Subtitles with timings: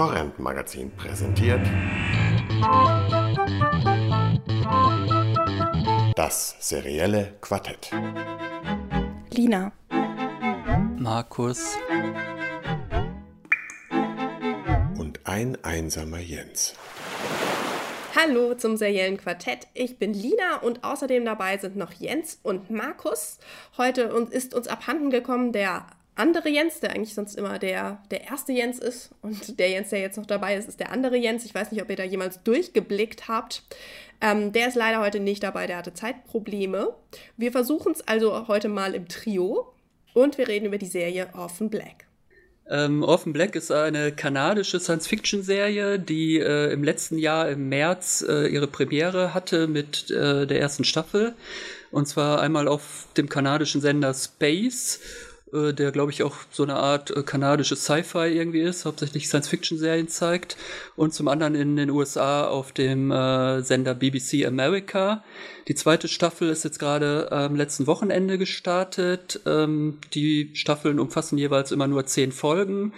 [0.00, 1.60] Torrent Magazin präsentiert
[6.16, 7.90] das serielle Quartett.
[9.28, 9.72] Lina.
[10.98, 11.76] Markus.
[14.96, 16.76] Und ein einsamer Jens.
[18.16, 19.66] Hallo zum seriellen Quartett.
[19.74, 23.38] Ich bin Lina und außerdem dabei sind noch Jens und Markus.
[23.76, 25.84] Heute ist uns abhanden gekommen der
[26.14, 29.10] andere Jens, der eigentlich sonst immer der, der erste Jens ist.
[29.22, 31.44] Und der Jens, der jetzt noch dabei ist, ist der andere Jens.
[31.44, 33.62] Ich weiß nicht, ob ihr da jemals durchgeblickt habt.
[34.20, 36.94] Ähm, der ist leider heute nicht dabei, der hatte Zeitprobleme.
[37.36, 39.72] Wir versuchen es also heute mal im Trio
[40.12, 42.06] und wir reden über die Serie Orphan Black.
[42.68, 48.46] Ähm, Orphan Black ist eine kanadische Science-Fiction-Serie, die äh, im letzten Jahr im März äh,
[48.46, 51.34] ihre Premiere hatte mit äh, der ersten Staffel.
[51.90, 55.00] Und zwar einmal auf dem kanadischen Sender Space
[55.52, 60.08] äh, der, glaube ich, auch so eine Art äh, kanadisches Sci-Fi irgendwie ist, hauptsächlich Science-Fiction-Serien
[60.08, 60.56] zeigt.
[60.96, 65.24] Und zum anderen in den USA auf dem äh, Sender BBC America.
[65.68, 69.40] Die zweite Staffel ist jetzt gerade am letzten Wochenende gestartet.
[69.46, 72.92] Ähm, die Staffeln umfassen jeweils immer nur zehn Folgen.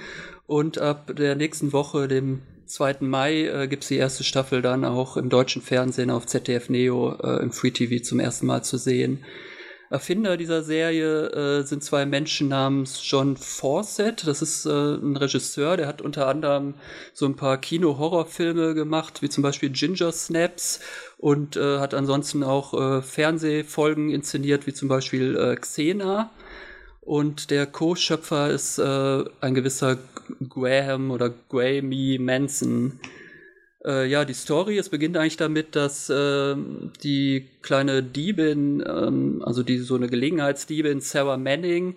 [0.46, 2.96] Und ab der nächsten Woche, dem 2.
[3.00, 7.14] Mai, äh, gibt es die erste Staffel dann auch im deutschen Fernsehen auf ZDF Neo
[7.22, 9.24] äh, im Free TV zum ersten Mal zu sehen.
[9.92, 14.26] Erfinder dieser Serie äh, sind zwei Menschen namens John Fawcett.
[14.26, 16.72] Das ist äh, ein Regisseur, der hat unter anderem
[17.12, 20.80] so ein paar Kino-Horrorfilme gemacht, wie zum Beispiel Ginger Snaps
[21.18, 26.30] und äh, hat ansonsten auch äh, Fernsehfolgen inszeniert, wie zum Beispiel äh, Xena.
[27.02, 29.98] Und der Co-Schöpfer ist äh, ein gewisser
[30.48, 32.98] Graham oder Grammy Manson.
[33.84, 36.54] Äh, ja, die Story, es beginnt eigentlich damit, dass äh,
[37.02, 41.96] die kleine Diebin, ähm, also die so eine Gelegenheitsdiebin, Sarah Manning,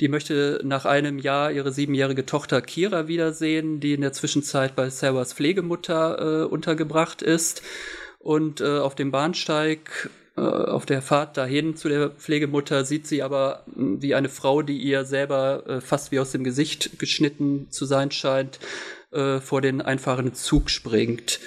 [0.00, 4.88] die möchte nach einem Jahr ihre siebenjährige Tochter Kira wiedersehen, die in der Zwischenzeit bei
[4.88, 7.62] Sarahs Pflegemutter äh, untergebracht ist.
[8.18, 13.22] Und äh, auf dem Bahnsteig äh, auf der Fahrt dahin zu der Pflegemutter sieht sie
[13.22, 17.84] aber wie eine Frau, die ihr selber äh, fast wie aus dem Gesicht geschnitten zu
[17.84, 18.58] sein scheint,
[19.16, 21.40] äh, vor den einfachen Zug springt.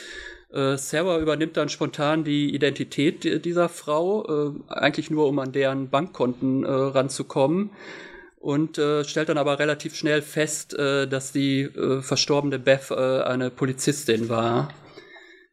[0.52, 5.90] Äh, Sarah übernimmt dann spontan die Identität dieser Frau, äh, eigentlich nur um an deren
[5.90, 7.69] Bankkonten äh, ranzukommen
[8.40, 11.69] und äh, stellt dann aber relativ schnell fest, äh, dass die
[12.02, 14.74] verstorbene Beth eine Polizistin war.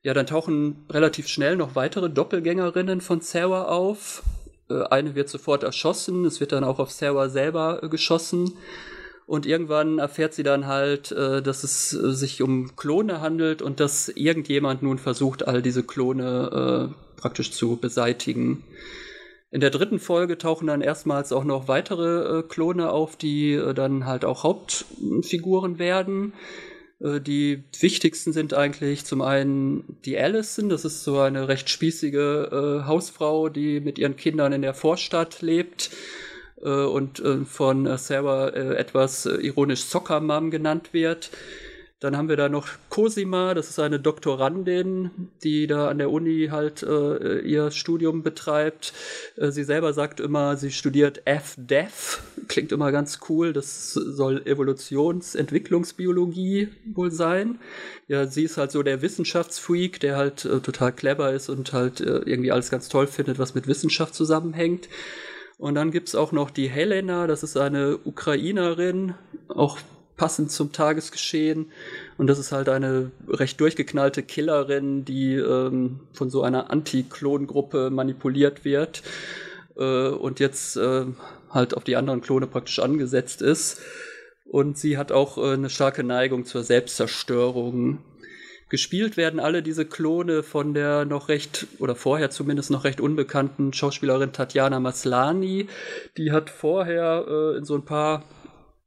[0.02, 4.22] Ja, dann tauchen relativ schnell noch weitere Doppelgängerinnen von Sarah auf.
[4.68, 8.52] Eine wird sofort erschossen, es wird dann auch auf Sarah selber geschossen.
[9.26, 13.80] Und irgendwann erfährt sie dann halt, äh, dass es äh, sich um Klone handelt und
[13.80, 18.62] dass irgendjemand nun versucht, all diese Klone äh, praktisch zu beseitigen.
[19.50, 23.74] In der dritten Folge tauchen dann erstmals auch noch weitere äh, Klone auf, die äh,
[23.74, 26.32] dann halt auch Hauptfiguren werden.
[27.00, 32.84] Äh, die wichtigsten sind eigentlich zum einen die Allison, das ist so eine recht spießige
[32.86, 35.90] Hausfrau, die mit ihren Kindern in der Vorstadt lebt
[36.62, 41.30] und äh, von äh, Sarah etwas ironisch Soccer Mom genannt wird.
[41.98, 46.48] Dann haben wir da noch Cosima, das ist eine Doktorandin, die da an der Uni
[46.50, 48.92] halt äh, ihr Studium betreibt.
[49.36, 56.68] Äh, sie selber sagt immer, sie studiert FDEF, klingt immer ganz cool, das soll Evolutionsentwicklungsbiologie
[56.94, 57.60] wohl sein.
[58.08, 62.00] Ja, sie ist halt so der Wissenschaftsfreak, der halt äh, total clever ist und halt
[62.00, 64.90] irgendwie alles ganz toll findet, was mit Wissenschaft zusammenhängt.
[65.58, 69.14] Und dann gibt es auch noch die Helena, das ist eine Ukrainerin,
[69.48, 69.78] auch
[70.16, 71.70] passend zum Tagesgeschehen.
[72.18, 78.64] Und das ist halt eine recht durchgeknallte Killerin, die ähm, von so einer Anti-Klon-Gruppe manipuliert
[78.64, 79.02] wird
[79.76, 81.06] äh, und jetzt äh,
[81.50, 83.80] halt auf die anderen Klone praktisch angesetzt ist.
[84.44, 87.98] Und sie hat auch äh, eine starke Neigung zur Selbstzerstörung.
[88.68, 93.72] Gespielt werden alle diese Klone von der noch recht, oder vorher zumindest noch recht unbekannten
[93.72, 95.68] Schauspielerin Tatjana Maslani.
[96.16, 98.24] Die hat vorher äh, in so ein paar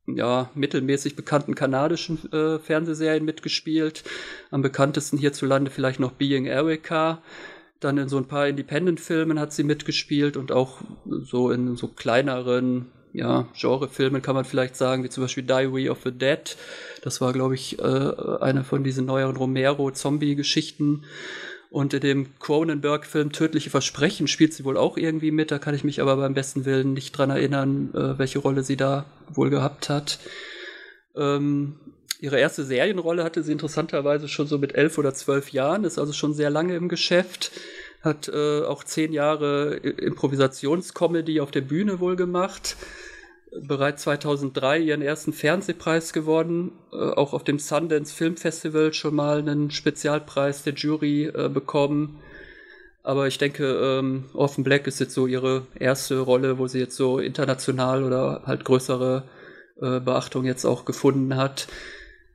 [0.06, 4.04] ja, mittelmäßig bekannten kanadischen äh, Fernsehserien mitgespielt.
[4.52, 7.22] Am bekanntesten hierzulande vielleicht noch Being Erica.
[7.80, 12.88] Dann in so ein paar Independent-Filmen hat sie mitgespielt und auch so in so kleineren
[13.12, 16.56] ja, Genrefilmen kann man vielleicht sagen, wie zum Beispiel Diary of the Dead.
[17.02, 21.04] Das war, glaube ich, äh, eine von diesen neueren Romero-Zombie-Geschichten.
[21.72, 25.52] Und in dem Cronenberg-Film Tödliche Versprechen spielt sie wohl auch irgendwie mit.
[25.52, 28.78] Da kann ich mich aber beim besten Willen nicht dran erinnern, äh, welche Rolle sie
[28.78, 30.20] da wohl gehabt hat.
[31.16, 31.80] Ähm,
[32.20, 36.14] ihre erste Serienrolle hatte sie interessanterweise schon so mit elf oder zwölf Jahren, ist also
[36.14, 37.52] schon sehr lange im Geschäft
[38.02, 42.78] hat äh, auch zehn Jahre Improvisationscomedy auf der Bühne wohl gemacht.
[43.52, 49.40] bereits 2003 ihren ersten Fernsehpreis gewonnen, äh, auch auf dem Sundance Film Festival schon mal
[49.40, 52.20] einen Spezialpreis der Jury äh, bekommen.
[53.02, 56.96] Aber ich denke, ähm, Orphan Black ist jetzt so ihre erste Rolle, wo sie jetzt
[56.96, 59.24] so international oder halt größere
[59.82, 61.68] äh, Beachtung jetzt auch gefunden hat.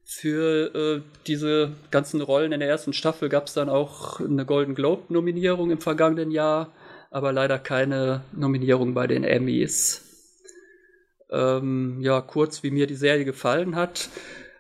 [0.06, 4.75] Für äh, diese ganzen Rollen in der ersten Staffel gab es dann auch eine Golden
[4.75, 6.73] Globe-Nominierung im vergangenen Jahr,
[7.11, 10.03] aber leider keine Nominierung bei den Emmys.
[11.31, 14.11] Ähm, ja, kurz, wie mir die Serie gefallen hat.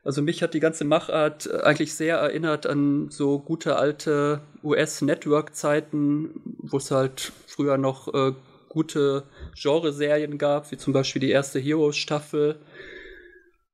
[0.02, 6.78] Also mich hat die ganze Machart eigentlich sehr erinnert an so gute alte US-Network-Zeiten, wo
[6.78, 8.32] es halt früher noch äh,
[8.68, 9.24] gute
[9.54, 12.56] Genreserien gab, wie zum Beispiel die erste Heroes-Staffel.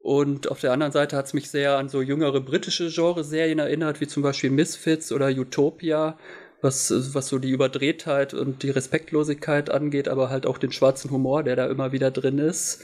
[0.00, 4.00] Und auf der anderen Seite hat es mich sehr an so jüngere britische Genreserien erinnert,
[4.00, 6.18] wie zum Beispiel Misfits oder Utopia,
[6.62, 11.42] was, was so die Überdrehtheit und die Respektlosigkeit angeht, aber halt auch den schwarzen Humor,
[11.42, 12.80] der da immer wieder drin ist.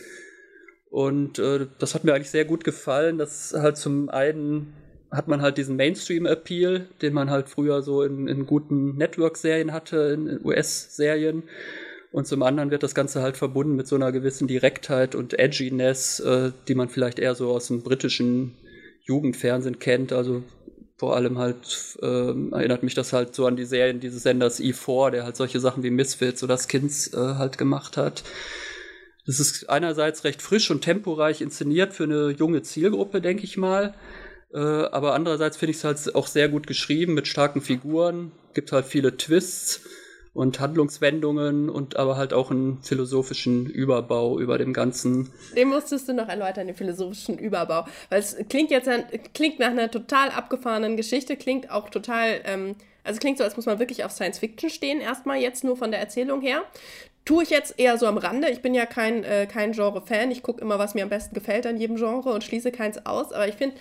[0.91, 3.19] Und äh, das hat mir eigentlich sehr gut gefallen.
[3.19, 4.75] dass halt zum einen
[5.11, 9.97] hat man halt diesen Mainstream-Appeal, den man halt früher so in, in guten Network-Serien hatte,
[10.15, 11.45] in US-Serien.
[12.13, 16.21] Und zum anderen wird das Ganze halt verbunden mit so einer gewissen Direktheit und Edginess,
[16.21, 18.57] äh, die man vielleicht eher so aus dem britischen
[19.03, 20.13] Jugendfernsehen kennt.
[20.13, 20.43] Also
[20.97, 25.11] vor allem halt äh, erinnert mich das halt so an die Serien dieses Senders E4,
[25.11, 28.25] der halt solche Sachen wie Misfits oder Skins äh, halt gemacht hat.
[29.27, 33.95] Das ist einerseits recht frisch und temporeich inszeniert für eine junge Zielgruppe, denke ich mal.
[34.55, 38.33] Äh, aber andererseits finde ich es halt auch sehr gut geschrieben mit starken Figuren.
[38.55, 39.83] Gibt halt viele Twists
[40.37, 45.33] und Handlungswendungen und aber halt auch einen philosophischen Überbau über dem Ganzen.
[45.57, 47.87] Den musstest du noch erläutern, den philosophischen Überbau.
[48.11, 48.91] Weil es klingt jetzt
[49.33, 53.65] klingt nach einer total abgefahrenen Geschichte, klingt auch total, ähm, also klingt so, als muss
[53.65, 56.63] man wirklich auf Science Fiction stehen, erstmal jetzt nur von der Erzählung her.
[57.25, 58.51] Tue ich jetzt eher so am Rande.
[58.51, 60.31] Ich bin ja kein, äh, kein Genre-Fan.
[60.31, 63.33] Ich gucke immer, was mir am besten gefällt an jedem Genre und schließe keins aus.
[63.33, 63.75] Aber ich finde,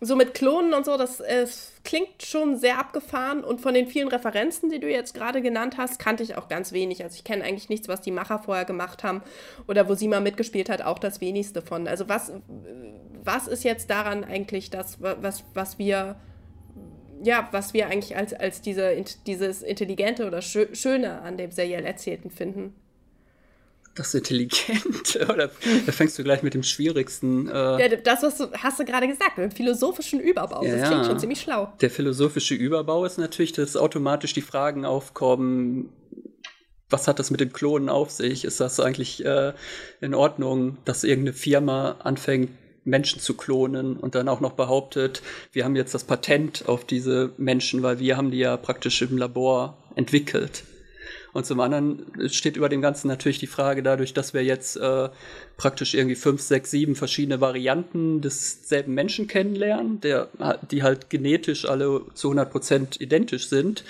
[0.00, 1.46] so mit Klonen und so, das äh,
[1.84, 5.98] klingt schon sehr abgefahren und von den vielen Referenzen, die du jetzt gerade genannt hast,
[5.98, 7.02] kannte ich auch ganz wenig.
[7.02, 9.22] Also ich kenne eigentlich nichts, was die Macher vorher gemacht haben
[9.68, 11.86] oder wo sie mal mitgespielt hat, auch das wenigste von.
[11.86, 12.32] Also was,
[13.22, 16.16] was ist jetzt daran eigentlich das, was, was wir
[17.22, 22.30] ja, was wir eigentlich als, als diese, dieses Intelligente oder Schöne an dem seriell Erzählten
[22.30, 22.74] finden?
[23.94, 25.50] Das Intelligente, oder
[25.86, 27.48] da fängst du gleich mit dem Schwierigsten.
[27.48, 30.64] Äh ja, das, was du, hast du gerade gesagt, mit dem philosophischen Überbau.
[30.64, 31.72] Ja, das klingt schon ziemlich schlau.
[31.80, 35.90] Der philosophische Überbau ist natürlich, dass automatisch die Fragen aufkommen,
[36.90, 38.44] was hat das mit dem Klonen auf sich?
[38.44, 39.52] Ist das eigentlich äh,
[40.00, 42.50] in Ordnung, dass irgendeine Firma anfängt,
[42.84, 47.32] Menschen zu klonen und dann auch noch behauptet, wir haben jetzt das Patent auf diese
[47.38, 50.64] Menschen, weil wir haben die ja praktisch im Labor entwickelt.
[51.34, 55.08] Und zum anderen steht über dem Ganzen natürlich die Frage, dadurch, dass wir jetzt äh,
[55.56, 60.28] praktisch irgendwie fünf, sechs, sieben verschiedene Varianten desselben Menschen kennenlernen, der,
[60.70, 63.84] die halt genetisch alle zu 100 Prozent identisch sind,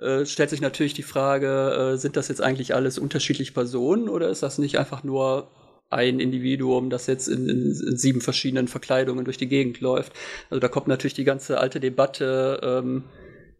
[0.00, 4.30] äh, stellt sich natürlich die Frage, äh, sind das jetzt eigentlich alles unterschiedliche Personen oder
[4.30, 5.50] ist das nicht einfach nur
[5.90, 10.12] ein Individuum, das jetzt in, in, in, sieben verschiedenen Verkleidungen durch die Gegend läuft.
[10.50, 13.04] Also da kommt natürlich die ganze alte Debatte, ähm,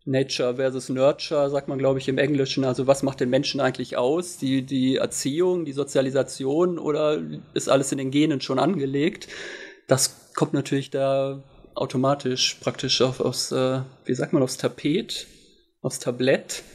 [0.08, 2.64] Nature versus Nurture, sagt man, glaube ich, im Englischen.
[2.64, 4.38] Also was macht den Menschen eigentlich aus?
[4.38, 7.20] Die, die Erziehung, die Sozialisation oder
[7.54, 9.28] ist alles in den Genen schon angelegt?
[9.86, 11.42] Das kommt natürlich da
[11.74, 15.26] automatisch praktisch auf, aufs, äh, wie sagt man, aufs Tapet,
[15.82, 16.62] aufs Tablett.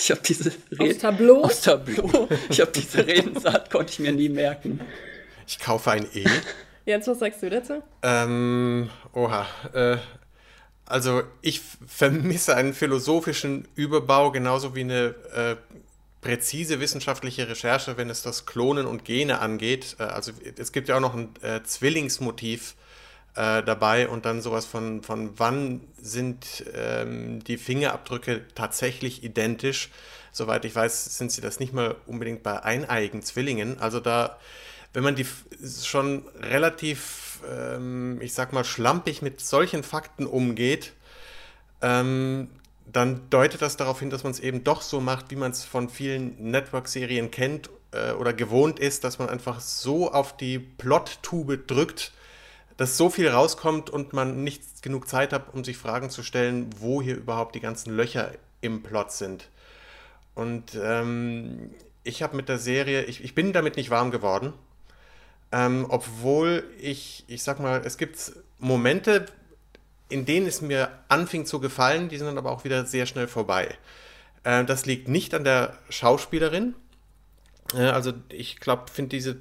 [0.00, 0.90] Ich habe diese Reden.
[0.90, 1.42] Aufs Tableau?
[1.44, 2.28] Aufs Tableau.
[2.50, 4.80] Ich habe diese Redensart, konnte ich mir nie merken.
[5.46, 6.24] Ich kaufe ein E.
[6.84, 7.82] Jens, was sagst du dazu?
[8.02, 9.46] Ähm, oha.
[9.72, 9.96] Äh,
[10.88, 15.56] also ich vermisse einen philosophischen Überbau genauso wie eine äh,
[16.22, 19.96] präzise wissenschaftliche Recherche, wenn es das Klonen und Gene angeht.
[19.98, 22.74] Äh, also es gibt ja auch noch ein äh, Zwillingsmotiv
[23.34, 29.90] äh, dabei und dann sowas von, von wann sind ähm, die Fingerabdrücke tatsächlich identisch.
[30.32, 33.78] Soweit ich weiß, sind sie das nicht mal unbedingt bei eineigen Zwillingen.
[33.78, 34.38] Also da,
[34.94, 35.26] wenn man die
[35.82, 40.92] schon relativ ähm, ich sag mal, schlampig mit solchen Fakten umgeht,
[41.82, 42.48] ähm,
[42.90, 45.64] dann deutet das darauf hin, dass man es eben doch so macht, wie man es
[45.64, 51.66] von vielen Network-Serien kennt äh, oder gewohnt ist, dass man einfach so auf die Plot-Tube
[51.66, 52.12] drückt,
[52.76, 56.70] dass so viel rauskommt und man nicht genug Zeit hat, um sich Fragen zu stellen,
[56.78, 59.48] wo hier überhaupt die ganzen Löcher im Plot sind.
[60.34, 61.70] Und ähm,
[62.04, 64.52] ich habe mit der Serie, ich, ich bin damit nicht warm geworden.
[65.50, 69.26] Ähm, obwohl ich, ich sag mal, es gibt Momente,
[70.08, 73.28] in denen es mir anfing zu gefallen, die sind dann aber auch wieder sehr schnell
[73.28, 73.76] vorbei.
[74.44, 76.74] Äh, das liegt nicht an der Schauspielerin.
[77.74, 79.36] Also ich glaube, finde diese,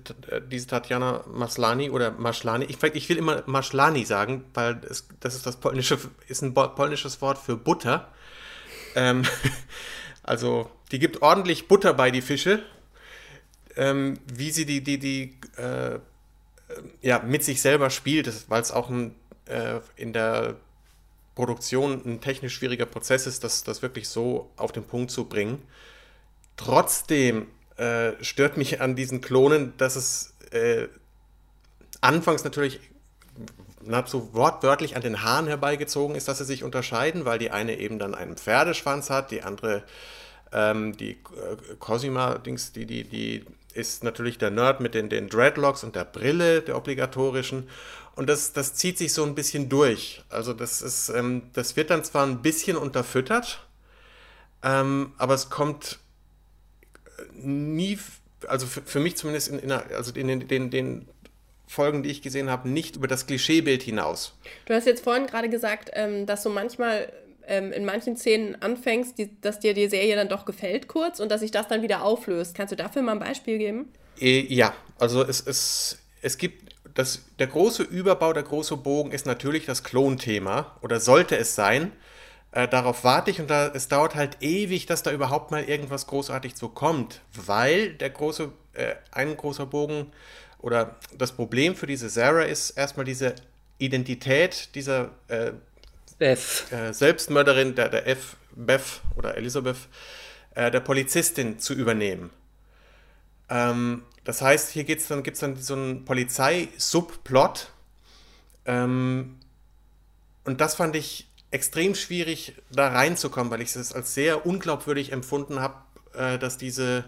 [0.51, 5.45] diese Tatjana Maslani oder Maslani, ich, ich will immer Maslani sagen, weil es, das ist
[5.45, 5.97] das polnische,
[6.27, 8.09] ist ein polnisches Wort für Butter.
[8.95, 9.23] Ähm,
[10.23, 12.63] also die gibt ordentlich Butter bei die Fische.
[13.77, 15.99] Ähm, wie sie die, die, die äh,
[17.01, 19.15] ja, mit sich selber spielt, weil es auch ein,
[19.45, 20.55] äh, in der
[21.35, 25.61] Produktion ein technisch schwieriger Prozess ist, das, das wirklich so auf den Punkt zu bringen.
[26.57, 30.87] Trotzdem äh, stört mich an diesen Klonen, dass es äh,
[32.01, 32.79] anfangs natürlich
[33.83, 37.99] nahezu wortwörtlich an den Haaren herbeigezogen ist, dass sie sich unterscheiden, weil die eine eben
[37.99, 39.83] dann einen Pferdeschwanz hat, die andere,
[40.51, 43.45] ähm, die äh, Cosima-Dings, die, die, die
[43.77, 47.69] ist natürlich der Nerd mit den, den Dreadlocks und der Brille, der obligatorischen.
[48.15, 50.23] Und das, das zieht sich so ein bisschen durch.
[50.29, 53.65] Also das ist, ähm, das wird dann zwar ein bisschen unterfüttert,
[54.63, 55.99] ähm, aber es kommt
[57.33, 57.99] nie,
[58.47, 61.07] also für, für mich zumindest in, in, also in den, den, den
[61.67, 64.33] Folgen, die ich gesehen habe, nicht über das Klischeebild hinaus.
[64.65, 67.11] Du hast jetzt vorhin gerade gesagt, ähm, dass du manchmal
[67.47, 71.29] ähm, in manchen Szenen anfängst, die, dass dir die Serie dann doch gefällt kurz und
[71.29, 72.55] dass sich das dann wieder auflöst.
[72.55, 73.89] Kannst du dafür mal ein Beispiel geben?
[74.19, 79.25] Äh, ja, also es, es, es gibt das, der große Überbau, der große Bogen ist
[79.25, 81.91] natürlich das Klonthema oder sollte es sein.
[82.51, 86.07] Äh, darauf warte ich und da, es dauert halt ewig, dass da überhaupt mal irgendwas
[86.07, 90.11] großartig zu kommt, weil der große, äh, ein großer Bogen
[90.59, 93.35] oder das Problem für diese Sarah ist erstmal diese
[93.77, 95.51] Identität dieser äh,
[96.17, 96.71] Beth.
[96.71, 99.77] Äh, Selbstmörderin, der, der F, Beth oder Elisabeth,
[100.55, 102.31] äh, der Polizistin zu übernehmen.
[103.49, 107.71] Ähm, das heißt, hier dann, gibt es dann so einen Polizei-Subplot.
[108.65, 109.39] Ähm,
[110.43, 115.59] und das fand ich extrem schwierig, da reinzukommen, weil ich es als sehr unglaubwürdig empfunden
[115.59, 115.75] habe,
[116.13, 117.05] äh, dass diese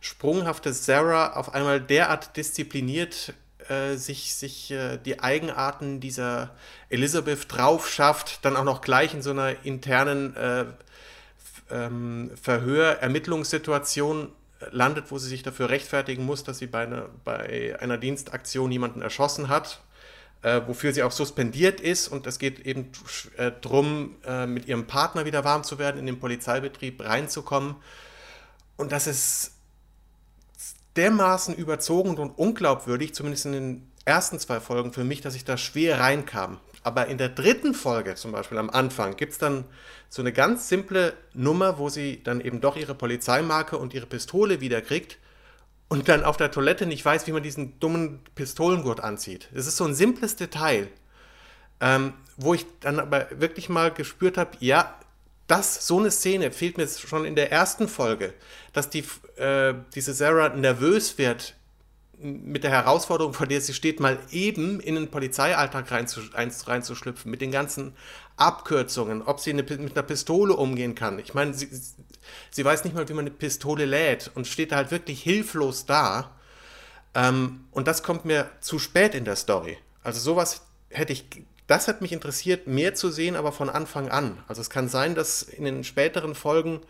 [0.00, 3.34] sprunghafte Sarah auf einmal derart diszipliniert
[3.70, 6.50] äh, sich, sich äh, die Eigenarten dieser
[6.88, 10.64] Elizabeth drauf schafft, dann auch noch gleich in so einer internen äh,
[11.70, 14.28] ähm, Verhör-Ermittlungssituation
[14.70, 19.02] landet, wo sie sich dafür rechtfertigen muss, dass sie bei einer, bei einer Dienstaktion jemanden
[19.02, 19.80] erschossen hat
[20.42, 22.08] äh, wofür sie auch suspendiert ist.
[22.08, 22.90] Und es geht eben
[23.36, 27.76] äh, darum, äh, mit ihrem Partner wieder warm zu werden, in den Polizeibetrieb reinzukommen.
[28.76, 29.52] Und das ist
[30.96, 35.56] dermaßen überzogen und unglaubwürdig, zumindest in den ersten zwei Folgen für mich, dass ich da
[35.56, 36.58] schwer reinkam.
[36.84, 39.64] Aber in der dritten Folge, zum Beispiel am Anfang, gibt es dann
[40.08, 44.60] so eine ganz simple Nummer, wo sie dann eben doch ihre Polizeimarke und ihre Pistole
[44.60, 45.18] wiederkriegt
[45.88, 49.48] und dann auf der Toilette nicht weiß, wie man diesen dummen Pistolengurt anzieht.
[49.54, 50.88] Das ist so ein simples Detail,
[51.80, 54.98] ähm, wo ich dann aber wirklich mal gespürt habe, ja,
[55.46, 58.34] das, so eine Szene fehlt mir schon in der ersten Folge,
[58.72, 59.04] dass die,
[59.36, 61.54] äh, diese Sarah nervös wird
[62.22, 67.50] mit der Herausforderung, vor der sie steht, mal eben in den Polizeialltag reinzuschlüpfen, mit den
[67.50, 67.94] ganzen
[68.36, 71.18] Abkürzungen, ob sie eine, mit einer Pistole umgehen kann.
[71.18, 71.68] Ich meine, sie,
[72.50, 75.84] sie weiß nicht mal, wie man eine Pistole lädt und steht da halt wirklich hilflos
[75.84, 76.36] da.
[77.14, 79.78] Ähm, und das kommt mir zu spät in der Story.
[80.02, 81.26] Also sowas hätte ich,
[81.66, 84.42] das hat mich interessiert, mehr zu sehen, aber von Anfang an.
[84.48, 86.80] Also es kann sein, dass in den späteren Folgen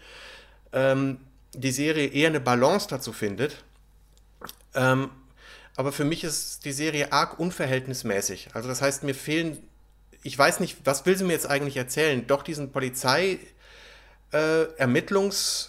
[0.73, 1.19] ähm,
[1.55, 3.63] die Serie eher eine Balance dazu findet.
[4.75, 5.11] Ähm,
[5.77, 8.49] aber für mich ist die Serie arg unverhältnismäßig.
[8.55, 9.63] Also das heißt, mir fehlen,
[10.23, 12.27] ich weiß nicht, was will sie mir jetzt eigentlich erzählen?
[12.27, 15.69] Doch diesen Polizei-Ermittlungsweg,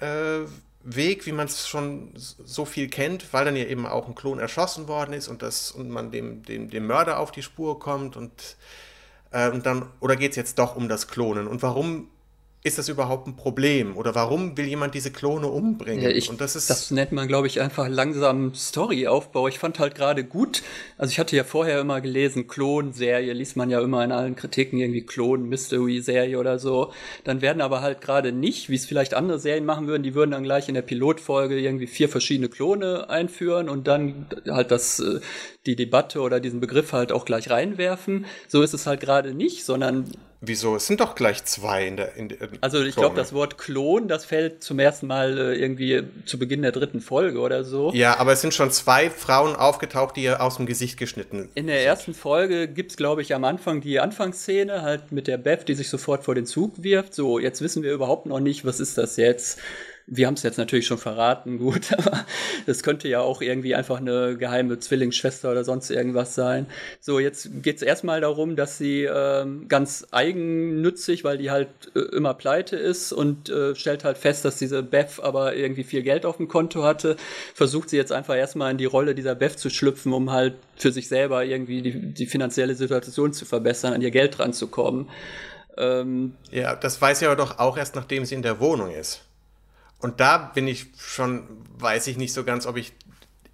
[0.00, 0.40] äh,
[0.84, 4.38] äh, wie man es schon so viel kennt, weil dann ja eben auch ein Klon
[4.38, 8.16] erschossen worden ist und, das, und man dem, dem, dem Mörder auf die Spur kommt
[8.16, 8.56] und,
[9.30, 11.46] äh, und dann, oder geht es jetzt doch um das Klonen?
[11.46, 12.08] Und warum
[12.66, 13.94] ist das überhaupt ein Problem?
[13.94, 16.02] Oder warum will jemand diese Klone umbringen?
[16.02, 19.48] Ja, ich, und das, ist das nennt man, glaube ich, einfach langsam Storyaufbau.
[19.48, 20.62] Ich fand halt gerade gut,
[20.96, 24.78] also ich hatte ja vorher immer gelesen, Klon-Serie, liest man ja immer in allen Kritiken
[24.78, 26.90] irgendwie Klon-Mystery-Serie oder so.
[27.24, 30.30] Dann werden aber halt gerade nicht, wie es vielleicht andere Serien machen würden, die würden
[30.30, 35.20] dann gleich in der Pilotfolge irgendwie vier verschiedene Klone einführen und dann halt das, äh,
[35.66, 38.24] die Debatte oder diesen Begriff halt auch gleich reinwerfen.
[38.48, 40.06] So ist es halt gerade nicht, sondern
[40.46, 40.76] Wieso?
[40.76, 42.14] Es sind doch gleich zwei in der.
[42.16, 46.02] In der also ich glaube, das Wort Klon, das fällt zum ersten Mal äh, irgendwie
[46.26, 47.92] zu Beginn der dritten Folge oder so.
[47.94, 51.50] Ja, aber es sind schon zwei Frauen aufgetaucht, die aus dem Gesicht geschnitten.
[51.54, 51.86] In der sind.
[51.86, 55.74] ersten Folge gibt es, glaube ich, am Anfang die Anfangsszene halt mit der Beth, die
[55.74, 57.14] sich sofort vor den Zug wirft.
[57.14, 59.58] So, jetzt wissen wir überhaupt noch nicht, was ist das jetzt.
[60.06, 62.24] Wir haben es jetzt natürlich schon verraten, gut, aber
[62.66, 66.66] das könnte ja auch irgendwie einfach eine geheime Zwillingsschwester oder sonst irgendwas sein.
[67.00, 72.00] So, jetzt geht es erstmal darum, dass sie ähm, ganz eigennützig, weil die halt äh,
[72.16, 76.26] immer pleite ist und äh, stellt halt fest, dass diese Beth aber irgendwie viel Geld
[76.26, 77.16] auf dem Konto hatte,
[77.54, 80.92] versucht sie jetzt einfach erstmal in die Rolle dieser Beth zu schlüpfen, um halt für
[80.92, 85.08] sich selber irgendwie die, die finanzielle Situation zu verbessern, an ihr Geld ranzukommen.
[85.76, 89.23] Ähm, ja, das weiß sie aber doch auch erst, nachdem sie in der Wohnung ist.
[90.04, 92.92] Und da bin ich schon, weiß ich nicht so ganz, ob ich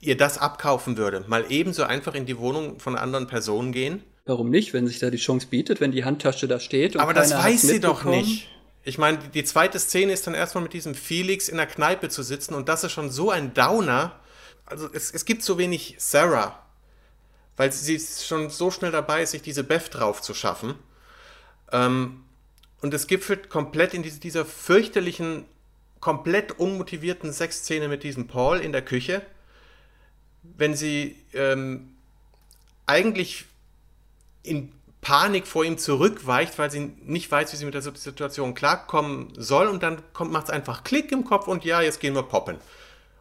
[0.01, 1.25] ihr das abkaufen würde.
[1.29, 4.03] Mal ebenso einfach in die Wohnung von anderen Personen gehen.
[4.27, 6.97] Warum nicht, wenn sich da die Chance bietet, wenn die Handtasche da steht?
[6.97, 8.49] Aber das weiß sie doch nicht.
[8.83, 12.25] Ich meine, die zweite Szene ist dann erstmal mit diesem Felix in der Kneipe zu
[12.25, 14.19] sitzen und das ist schon so ein Downer.
[14.67, 16.61] Also es, es gibt so wenig Sarah,
[17.57, 20.75] weil sie schon so schnell dabei ist, sich diese Beth drauf zu schaffen.
[21.71, 22.25] Ähm,
[22.81, 25.45] und es gipfelt komplett in diese, dieser fürchterlichen
[26.01, 29.23] komplett unmotivierten Sexszene mit diesem Paul in der Küche,
[30.43, 31.95] wenn sie ähm,
[32.87, 33.45] eigentlich
[34.43, 39.33] in Panik vor ihm zurückweicht, weil sie nicht weiß, wie sie mit der Situation klarkommen
[39.37, 42.57] soll und dann macht es einfach Klick im Kopf und ja, jetzt gehen wir poppen.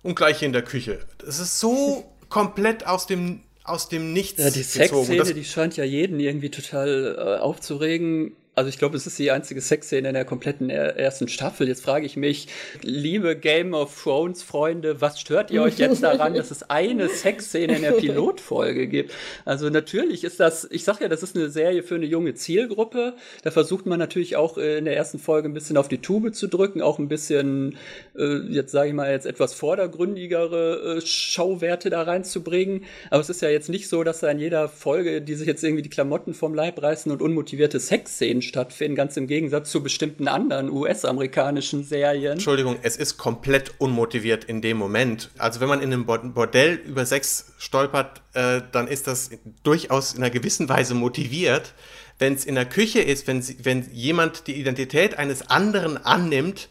[0.02, 1.00] Und gleich in der Küche.
[1.18, 4.42] Das ist so komplett aus dem aus dem Nichts.
[4.42, 8.36] Ja, die Sexszene, die scheint ja jeden irgendwie total äh, aufzuregen.
[8.60, 11.70] Also ich glaube, es ist die einzige Sexszene in der kompletten ersten Staffel.
[11.70, 12.50] Jetzt frage ich mich,
[12.82, 17.78] liebe Game of Thrones Freunde, was stört ihr euch jetzt daran, dass es eine Sexszene
[17.78, 19.14] in der Pilotfolge gibt?
[19.46, 23.14] Also natürlich ist das, ich sage ja, das ist eine Serie für eine junge Zielgruppe.
[23.44, 26.48] Da versucht man natürlich auch in der ersten Folge ein bisschen auf die Tube zu
[26.48, 27.78] drücken, auch ein bisschen,
[28.18, 32.84] äh, jetzt sage ich mal, jetzt etwas vordergründigere äh, Schauwerte da reinzubringen.
[33.10, 35.64] Aber es ist ja jetzt nicht so, dass da in jeder Folge, die sich jetzt
[35.64, 40.28] irgendwie die Klamotten vom Leib reißen und unmotivierte Sexszenen stattfinden, ganz im Gegensatz zu bestimmten
[40.28, 42.34] anderen US-amerikanischen Serien.
[42.34, 45.30] Entschuldigung, es ist komplett unmotiviert in dem Moment.
[45.38, 49.30] Also wenn man in einem Bordell über Sex stolpert, äh, dann ist das
[49.64, 51.74] durchaus in einer gewissen Weise motiviert.
[52.18, 56.68] Wenn es in der Küche ist, wenn, sie, wenn jemand die Identität eines anderen annimmt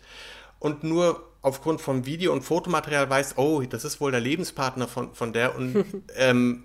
[0.59, 5.15] und nur aufgrund von Video- und Fotomaterial weiß, oh, das ist wohl der Lebenspartner von,
[5.15, 5.85] von der und
[6.17, 6.65] ähm,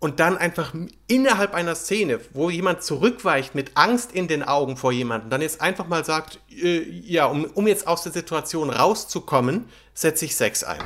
[0.00, 0.74] und dann einfach
[1.08, 5.60] innerhalb einer Szene, wo jemand zurückweicht mit Angst in den Augen vor jemandem, dann jetzt
[5.60, 10.62] einfach mal sagt, äh, ja, um, um jetzt aus der Situation rauszukommen, setze ich Sex
[10.62, 10.82] ein.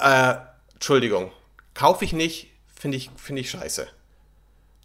[0.00, 0.36] Äh,
[0.72, 1.30] Entschuldigung,
[1.74, 3.88] kaufe ich nicht, finde ich, finde ich scheiße.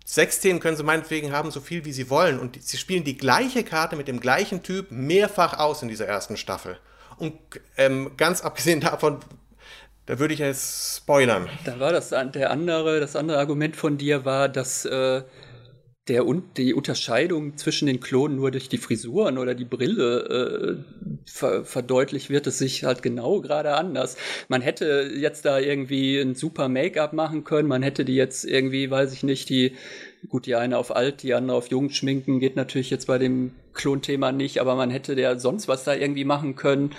[0.06, 2.40] Sexszenen können sie meinetwegen haben, so viel wie sie wollen.
[2.40, 6.36] Und sie spielen die gleiche Karte mit dem gleichen Typ mehrfach aus in dieser ersten
[6.36, 6.80] Staffel.
[7.18, 7.38] Und
[7.78, 9.20] ähm, ganz abgesehen davon,
[10.10, 11.48] da würde ich jetzt spoilern.
[11.66, 15.22] Da war das der andere, das andere Argument von dir war, dass äh,
[16.08, 21.22] der und die Unterscheidung zwischen den Klonen nur durch die Frisuren oder die Brille äh,
[21.26, 24.18] ver verdeutlicht wird es sich halt genau gerade anders.
[24.48, 28.90] Man hätte jetzt da irgendwie ein super Make-up machen können, man hätte die jetzt irgendwie,
[28.90, 29.76] weiß ich nicht, die
[30.28, 33.54] Gut, die eine auf alt, die andere auf jung schminken, geht natürlich jetzt bei dem
[33.72, 36.94] Klonthema nicht, aber man hätte ja sonst was da irgendwie machen können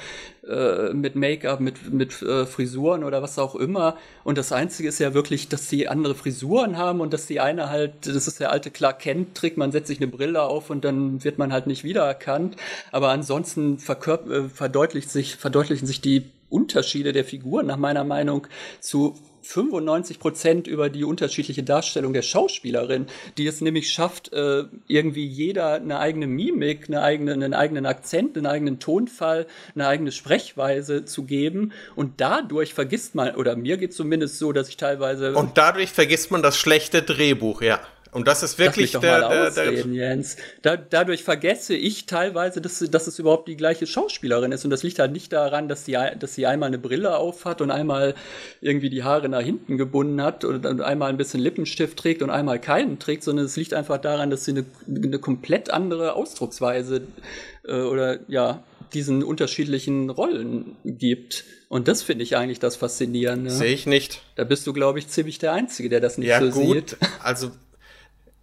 [0.50, 3.96] äh, mit Make-up, mit, mit äh, Frisuren oder was auch immer.
[4.24, 7.70] Und das Einzige ist ja wirklich, dass die andere Frisuren haben und dass die eine
[7.70, 11.22] halt, das ist der alte Clark Kent-Trick, man setzt sich eine Brille auf und dann
[11.24, 12.56] wird man halt nicht wiedererkannt.
[12.90, 18.46] Aber ansonsten äh, verdeutlicht sich, verdeutlichen sich die Unterschiede der Figuren nach meiner Meinung
[18.80, 19.14] zu
[19.50, 25.74] 95 Prozent über die unterschiedliche Darstellung der Schauspielerin, die es nämlich schafft, äh, irgendwie jeder
[25.74, 31.24] eine eigene Mimik, eine eigene, einen eigenen Akzent, einen eigenen Tonfall, eine eigene Sprechweise zu
[31.24, 31.72] geben.
[31.96, 35.34] Und dadurch vergisst man, oder mir geht es zumindest so, dass ich teilweise.
[35.34, 37.80] Und dadurch vergisst man das schlechte Drehbuch, ja.
[38.12, 40.36] Und das ist wirklich mich der, mal ausreden, der, Jens.
[40.62, 44.64] Da, dadurch vergesse ich teilweise, dass, dass es überhaupt die gleiche Schauspielerin ist.
[44.64, 47.60] Und das liegt halt nicht daran, dass sie, dass sie einmal eine Brille auf hat
[47.60, 48.14] und einmal
[48.60, 52.30] irgendwie die Haare nach hinten gebunden hat und, und einmal ein bisschen Lippenstift trägt und
[52.30, 57.02] einmal keinen trägt, sondern es liegt einfach daran, dass sie eine, eine komplett andere Ausdrucksweise
[57.64, 61.44] äh, oder ja, diesen unterschiedlichen Rollen gibt.
[61.68, 63.50] Und das finde ich eigentlich das Faszinierende.
[63.50, 64.22] Sehe ich nicht.
[64.34, 66.90] Da bist du, glaube ich, ziemlich der Einzige, der das nicht ja, so gut.
[66.90, 66.98] sieht.
[67.22, 67.52] Also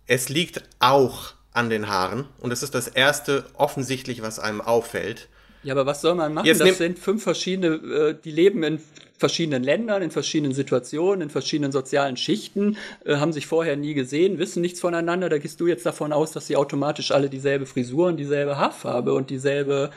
[0.08, 5.28] es liegt auch an den Haaren und das ist das erste offensichtlich, was einem auffällt.
[5.64, 6.46] Ja, aber was soll man machen?
[6.46, 8.80] Jetzt das sind fünf verschiedene, äh, die leben in
[9.18, 14.38] verschiedenen Ländern, in verschiedenen Situationen, in verschiedenen sozialen Schichten, äh, haben sich vorher nie gesehen,
[14.38, 15.30] wissen nichts voneinander.
[15.30, 19.30] Da gehst du jetzt davon aus, dass sie automatisch alle dieselbe Frisuren, dieselbe Haarfarbe und
[19.30, 19.90] dieselbe,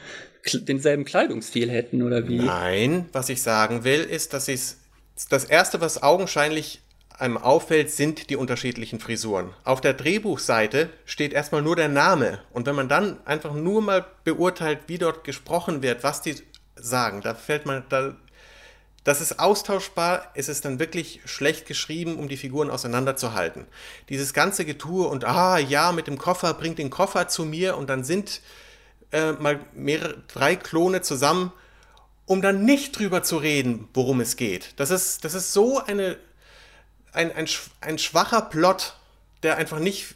[0.54, 2.38] denselben Kleidungsstil hätten, oder wie?
[2.38, 4.58] Nein, was ich sagen will, ist, dass sie
[5.28, 6.80] das erste, was augenscheinlich
[7.20, 9.54] einem auffällt, sind die unterschiedlichen Frisuren.
[9.64, 12.40] Auf der Drehbuchseite steht erstmal nur der Name.
[12.52, 16.36] Und wenn man dann einfach nur mal beurteilt, wie dort gesprochen wird, was die
[16.76, 17.20] sagen.
[17.20, 18.14] Da fällt man, da,
[19.04, 23.66] das ist austauschbar, es ist dann wirklich schlecht geschrieben, um die Figuren auseinanderzuhalten.
[24.08, 27.88] Dieses ganze Getue und ah ja, mit dem Koffer, bringt den Koffer zu mir und
[27.88, 28.40] dann sind
[29.12, 31.52] äh, mal mehrere, drei Klone zusammen,
[32.26, 34.74] um dann nicht drüber zu reden, worum es geht.
[34.76, 36.16] Das ist, das ist so eine,
[37.12, 37.48] ein, ein,
[37.80, 38.94] ein schwacher Plot,
[39.42, 40.14] der einfach nicht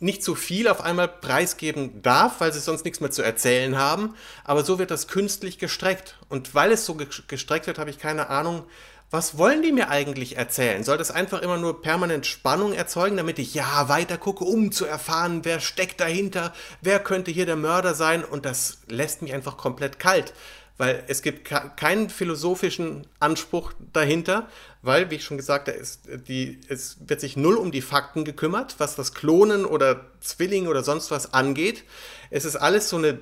[0.00, 4.14] nicht zu viel auf einmal preisgeben darf, weil sie sonst nichts mehr zu erzählen haben.
[4.44, 6.18] Aber so wird das künstlich gestreckt.
[6.28, 8.64] Und weil es so gestreckt wird, habe ich keine Ahnung,
[9.12, 10.84] was wollen die mir eigentlich erzählen?
[10.84, 14.84] Soll das einfach immer nur permanent Spannung erzeugen, damit ich ja weiter gucke, um zu
[14.84, 18.24] erfahren, wer steckt dahinter, wer könnte hier der Mörder sein?
[18.24, 20.32] Und das lässt mich einfach komplett kalt
[20.80, 21.44] weil es gibt
[21.76, 24.48] keinen philosophischen Anspruch dahinter,
[24.80, 28.24] weil, wie ich schon gesagt habe, es, die, es wird sich null um die Fakten
[28.24, 31.84] gekümmert, was das Klonen oder Zwilling oder sonst was angeht.
[32.30, 33.18] Es ist alles so eine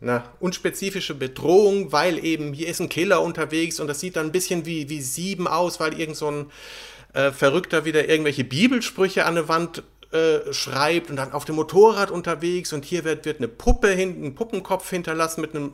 [0.00, 4.32] na, unspezifische Bedrohung, weil eben hier ist ein Killer unterwegs und das sieht dann ein
[4.32, 6.50] bisschen wie, wie Sieben aus, weil irgend so ein
[7.12, 9.82] äh, Verrückter wieder irgendwelche Bibelsprüche an der Wand
[10.12, 14.26] äh, schreibt und dann auf dem Motorrad unterwegs und hier wird, wird eine Puppe hinten,
[14.26, 15.72] ein Puppenkopf hinterlassen mit einem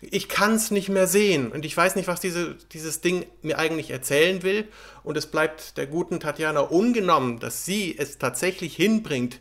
[0.00, 3.58] ich kann es nicht mehr sehen und ich weiß nicht, was diese, dieses Ding mir
[3.58, 4.68] eigentlich erzählen will.
[5.02, 9.40] Und es bleibt der guten Tatjana ungenommen, dass sie es tatsächlich hinbringt,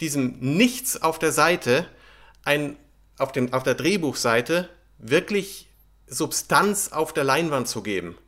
[0.00, 1.86] diesem Nichts auf der Seite,
[2.44, 2.76] ein,
[3.16, 5.68] auf, dem, auf der Drehbuchseite, wirklich
[6.06, 8.18] Substanz auf der Leinwand zu geben.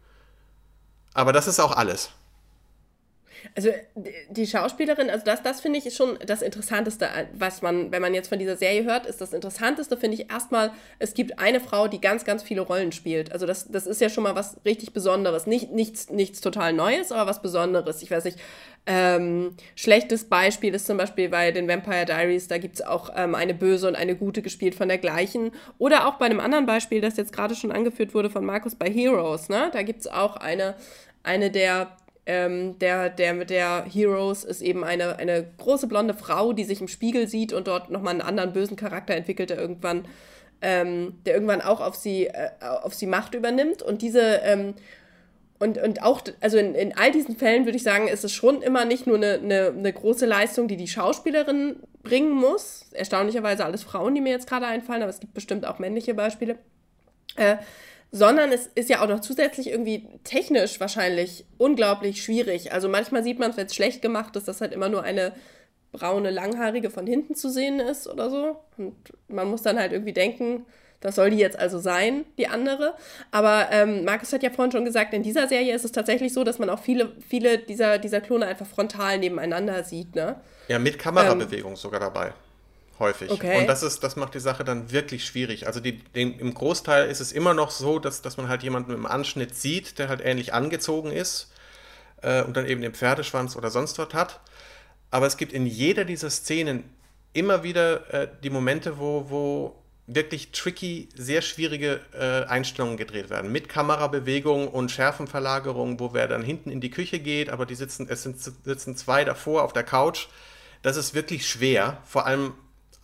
[1.13, 2.11] Aber das ist auch alles.
[3.55, 3.71] Also
[4.31, 8.29] die Schauspielerin, also das, das finde ich schon das Interessanteste, was man, wenn man jetzt
[8.29, 12.01] von dieser Serie hört, ist das Interessanteste, finde ich erstmal, es gibt eine Frau, die
[12.01, 13.33] ganz, ganz viele Rollen spielt.
[13.33, 15.47] Also das, das ist ja schon mal was richtig Besonderes.
[15.47, 18.03] Nicht, nichts, nichts total Neues, aber was Besonderes.
[18.03, 18.39] Ich weiß nicht,
[18.87, 23.35] ähm, schlechtes Beispiel ist zum Beispiel bei den Vampire Diaries, da gibt es auch ähm,
[23.35, 25.51] eine böse und eine gute gespielt von der gleichen.
[25.79, 28.89] Oder auch bei einem anderen Beispiel, das jetzt gerade schon angeführt wurde von Markus bei
[28.89, 29.71] Heroes, ne?
[29.73, 30.77] Da gibt es auch eine,
[31.25, 36.53] eine der ähm, der, der mit der Heroes ist eben eine, eine große blonde Frau,
[36.53, 40.07] die sich im Spiegel sieht und dort nochmal einen anderen bösen Charakter entwickelt, der irgendwann,
[40.61, 43.81] ähm, der irgendwann auch auf sie, äh, auf sie Macht übernimmt.
[43.81, 44.75] Und diese, ähm,
[45.61, 48.61] und, und auch, also in, in all diesen Fällen würde ich sagen, ist es schon
[48.61, 52.87] immer nicht nur eine, eine, eine große Leistung, die die Schauspielerin bringen muss.
[52.93, 56.59] Erstaunlicherweise alles Frauen, die mir jetzt gerade einfallen, aber es gibt bestimmt auch männliche Beispiele.
[57.37, 57.57] Äh,
[58.13, 62.73] sondern es ist ja auch noch zusätzlich irgendwie technisch wahrscheinlich unglaublich schwierig.
[62.73, 65.33] Also manchmal sieht man es, wenn es schlecht gemacht ist, dass halt immer nur eine
[65.93, 68.57] braune Langhaarige von hinten zu sehen ist oder so.
[68.79, 68.95] Und
[69.29, 70.67] man muss dann halt irgendwie denken,
[71.01, 72.95] das soll die jetzt also sein, die andere.
[73.31, 76.43] Aber ähm, Markus hat ja vorhin schon gesagt, in dieser Serie ist es tatsächlich so,
[76.43, 80.41] dass man auch viele, viele dieser, dieser Klone einfach frontal nebeneinander sieht, ne?
[80.69, 82.33] Ja, mit Kamerabewegung ähm, sogar dabei
[82.99, 83.31] häufig.
[83.31, 83.61] Okay.
[83.61, 85.67] Und das ist, das macht die Sache dann wirklich schwierig.
[85.67, 88.93] Also die, den, im Großteil ist es immer noch so, dass, dass man halt jemanden
[88.93, 91.53] im Anschnitt sieht, der halt ähnlich angezogen ist
[92.23, 94.41] äh, und dann eben den Pferdeschwanz oder sonst was hat.
[95.11, 96.85] Aber es gibt in jeder dieser Szenen
[97.33, 103.51] immer wieder äh, die Momente, wo, wo wirklich tricky, sehr schwierige äh, Einstellungen gedreht werden.
[103.51, 108.07] Mit Kamerabewegung und Schärfenverlagerung, wo wer dann hinten in die Küche geht, aber die sitzen,
[108.09, 110.29] es sind, sitzen zwei davor auf der Couch.
[110.83, 112.55] Das ist wirklich schwer, vor allem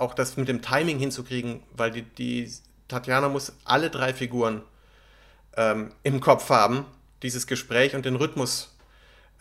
[0.02, 2.50] auch das mit dem Timing hinzukriegen, weil die, die
[2.88, 4.62] Tatjana muss alle drei Figuren
[5.56, 6.84] ähm, im Kopf haben,
[7.22, 8.76] dieses Gespräch und den Rhythmus.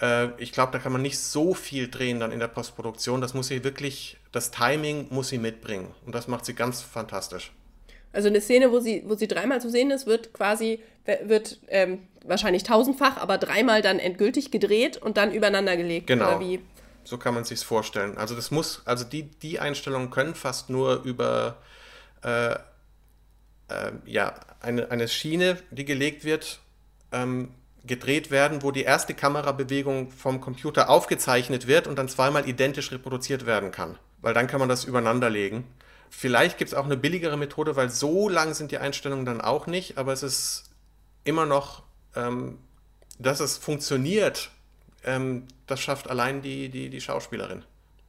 [0.02, 3.20] Äh, ich glaube, da kann man nicht so viel drehen dann in der Postproduktion.
[3.22, 5.94] Das muss sie wirklich, das Timing muss sie mitbringen.
[6.06, 7.52] Und das macht sie ganz fantastisch.
[8.14, 10.80] Also eine Szene, wo sie, wo sie dreimal zu sehen ist, wird quasi,
[11.24, 16.08] wird ähm, wahrscheinlich tausendfach, aber dreimal dann endgültig gedreht und dann übereinander gelegt.
[16.08, 16.28] Genau.
[16.28, 16.60] Oder wie?
[17.04, 18.18] So kann man sich vorstellen.
[18.18, 21.58] Also das muss, also die, die Einstellungen können fast nur über
[22.24, 22.56] äh,
[23.72, 26.60] äh, ja, eine, eine Schiene, die gelegt wird,
[27.12, 27.50] ähm,
[27.84, 33.46] gedreht werden, wo die erste Kamerabewegung vom Computer aufgezeichnet wird und dann zweimal identisch reproduziert
[33.46, 33.98] werden kann.
[34.22, 35.66] Weil dann kann man das übereinander legen.
[36.10, 39.66] Vielleicht gibt es auch eine billigere Methode, weil so lang sind die Einstellungen dann auch
[39.66, 40.70] nicht, aber es ist
[41.24, 41.84] immer noch,
[42.16, 42.60] ähm,
[43.18, 44.52] dass es funktioniert,
[45.04, 47.64] ähm, das schafft allein die, die, die Schauspielerin.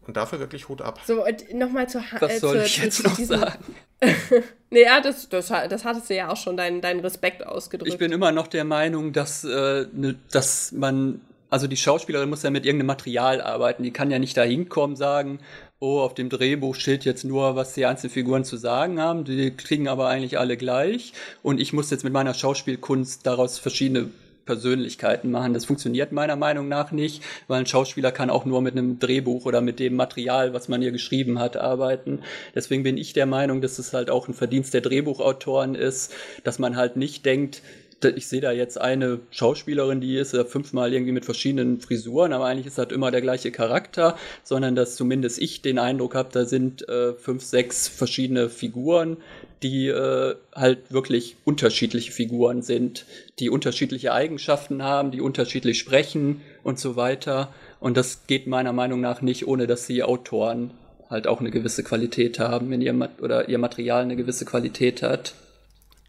[0.07, 1.01] Und dafür wirklich Hut ab.
[1.07, 3.39] So, und nochmal zur Ha Was äh, soll ich jetzt noch diesen...
[3.39, 3.65] sagen?
[4.71, 7.93] naja, das, das, das hattest du ja auch schon deinen, deinen Respekt ausgedrückt.
[7.93, 12.43] Ich bin immer noch der Meinung, dass, äh, ne, dass man, also die Schauspielerin muss
[12.43, 13.85] ja mit irgendeinem Material arbeiten.
[13.85, 15.39] Die kann ja nicht da hinkommen, sagen,
[15.79, 19.25] oh, auf dem Drehbuch steht jetzt nur, was die einzelnen Figuren zu sagen haben.
[19.25, 21.13] Die kriegen aber eigentlich alle gleich.
[21.45, 24.11] Und ich muss jetzt mit meiner Schauspielkunst daraus verschiedene
[24.45, 25.55] Persönlichkeiten machen.
[25.55, 29.47] Das funktioniert meiner Meinung nach nicht, weil ein Schauspieler kann auch nur mit einem Drehbuch
[29.47, 32.21] oder mit dem Material, was man hier geschrieben hat, arbeiten.
[32.55, 36.13] Deswegen bin ich der Meinung, dass es halt auch ein Verdienst der Drehbuchautoren ist,
[36.45, 37.63] dass man halt nicht denkt,
[38.05, 42.47] ich sehe da jetzt eine Schauspielerin, die ist ja fünfmal irgendwie mit verschiedenen Frisuren, aber
[42.47, 46.45] eigentlich ist das immer der gleiche Charakter, sondern dass zumindest ich den Eindruck habe, da
[46.45, 49.19] sind äh, fünf, sechs verschiedene Figuren,
[49.63, 53.07] die äh, halt wirklich unterschiedliche Figuren sind,
[53.39, 57.53] die unterschiedliche Eigenschaften haben, die unterschiedlich sprechen und so weiter.
[57.81, 60.73] Und das geht meiner Meinung nach nicht, ohne dass die Autoren
[61.09, 65.35] halt auch eine gewisse Qualität haben, wenn ihr oder ihr Material eine gewisse Qualität hat.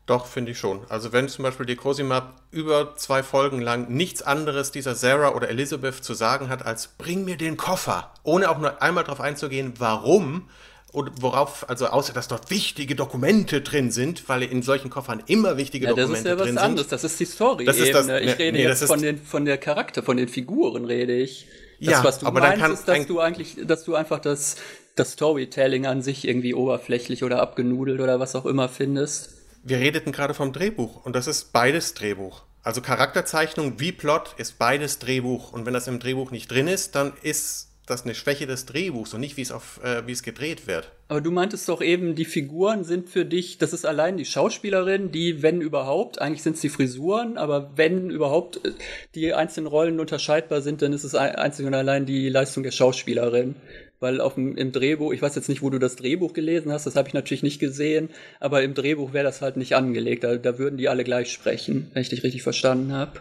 [0.05, 0.81] Doch, finde ich schon.
[0.89, 5.49] Also wenn zum Beispiel die Cosima über zwei Folgen lang nichts anderes dieser Sarah oder
[5.49, 9.73] Elizabeth zu sagen hat, als bring mir den Koffer, ohne auch nur einmal darauf einzugehen,
[9.77, 10.49] warum,
[10.93, 15.57] und worauf, also außer dass dort wichtige Dokumente drin sind, weil in solchen Koffern immer
[15.57, 16.39] wichtige ja, Dokumente drin sind.
[16.39, 17.65] Das ist ja was anderes, das ist die Story.
[17.65, 20.27] Das ist das, ich ne, rede nee, jetzt von, den, von der Charakter, von den
[20.27, 21.47] Figuren rede ich.
[21.81, 24.55] Das, ja, was du aber meinst, ist, dass du eigentlich, dass du einfach das,
[24.95, 29.31] das Storytelling an sich irgendwie oberflächlich oder abgenudelt oder was auch immer findest.
[29.63, 32.43] Wir redeten gerade vom Drehbuch und das ist beides Drehbuch.
[32.61, 36.93] Also Charakterzeichnung wie Plot ist beides Drehbuch und wenn das im Drehbuch nicht drin ist,
[36.95, 40.23] dann ist das eine Schwäche des Drehbuchs und nicht, wie es auf, äh, wie es
[40.23, 40.91] gedreht wird.
[41.09, 45.11] Aber du meintest doch eben, die Figuren sind für dich, das ist allein die Schauspielerin,
[45.11, 48.71] die, wenn überhaupt, eigentlich sind es die Frisuren, aber wenn überhaupt äh,
[49.15, 53.55] die einzelnen Rollen unterscheidbar sind, dann ist es einzig und allein die Leistung der Schauspielerin.
[53.99, 56.85] Weil auf dem, im Drehbuch, ich weiß jetzt nicht, wo du das Drehbuch gelesen hast,
[56.85, 60.23] das habe ich natürlich nicht gesehen, aber im Drehbuch wäre das halt nicht angelegt.
[60.23, 63.19] Da, da würden die alle gleich sprechen, wenn ich dich richtig verstanden habe.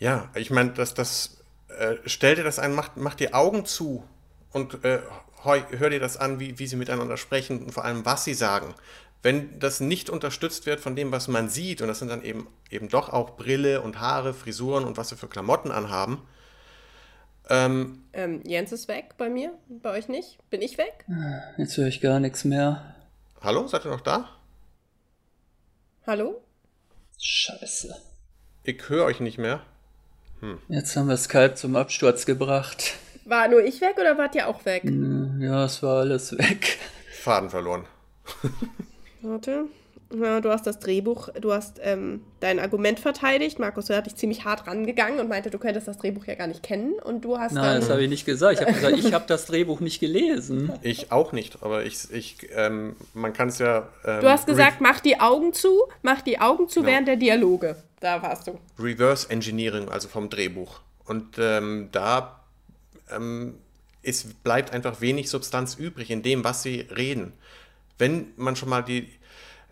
[0.00, 1.43] Ja, ich meine, dass das
[1.78, 4.04] äh, stell dir das ein, mach, mach die Augen zu
[4.52, 5.00] und äh,
[5.42, 8.74] hör dir das an, wie, wie sie miteinander sprechen und vor allem, was sie sagen.
[9.22, 12.46] Wenn das nicht unterstützt wird von dem, was man sieht, und das sind dann eben,
[12.70, 16.22] eben doch auch Brille und Haare, Frisuren und was sie für Klamotten anhaben.
[17.48, 20.38] Ähm, ähm, Jens ist weg bei mir, bei euch nicht?
[20.50, 21.04] Bin ich weg?
[21.56, 22.94] Jetzt höre ich gar nichts mehr.
[23.42, 24.28] Hallo, seid ihr noch da?
[26.06, 26.42] Hallo?
[27.18, 27.94] Scheiße.
[28.62, 29.62] Ich höre euch nicht mehr.
[30.40, 30.58] Hm.
[30.68, 32.94] Jetzt haben wir Skype zum Absturz gebracht.
[33.24, 34.82] War nur ich weg oder wart ihr auch weg?
[34.82, 36.78] Hm, ja, es war alles weg.
[37.22, 37.86] Faden verloren.
[39.22, 39.66] Warte.
[40.14, 43.58] Ja, du hast das Drehbuch, du hast ähm, dein Argument verteidigt.
[43.58, 46.46] Markus, du hat dich ziemlich hart rangegangen und meinte, du könntest das Drehbuch ja gar
[46.46, 46.94] nicht kennen.
[47.02, 48.60] Und du hast Nein, das habe ich nicht gesagt.
[48.60, 50.72] Ich habe gesagt, ich habe das Drehbuch nicht gelesen.
[50.82, 53.88] Ich auch nicht, aber ich, ich ähm, man kann es ja.
[54.04, 56.92] Ähm, du hast gesagt, mach die Augen zu, mach die Augen zu genau.
[56.92, 57.76] während der Dialoge.
[58.00, 58.58] Da warst du.
[58.78, 60.80] Reverse Engineering, also vom Drehbuch.
[61.06, 62.40] Und ähm, da
[63.10, 63.54] ähm,
[64.02, 67.32] ist, bleibt einfach wenig Substanz übrig in dem, was sie reden.
[67.98, 69.08] Wenn man schon mal die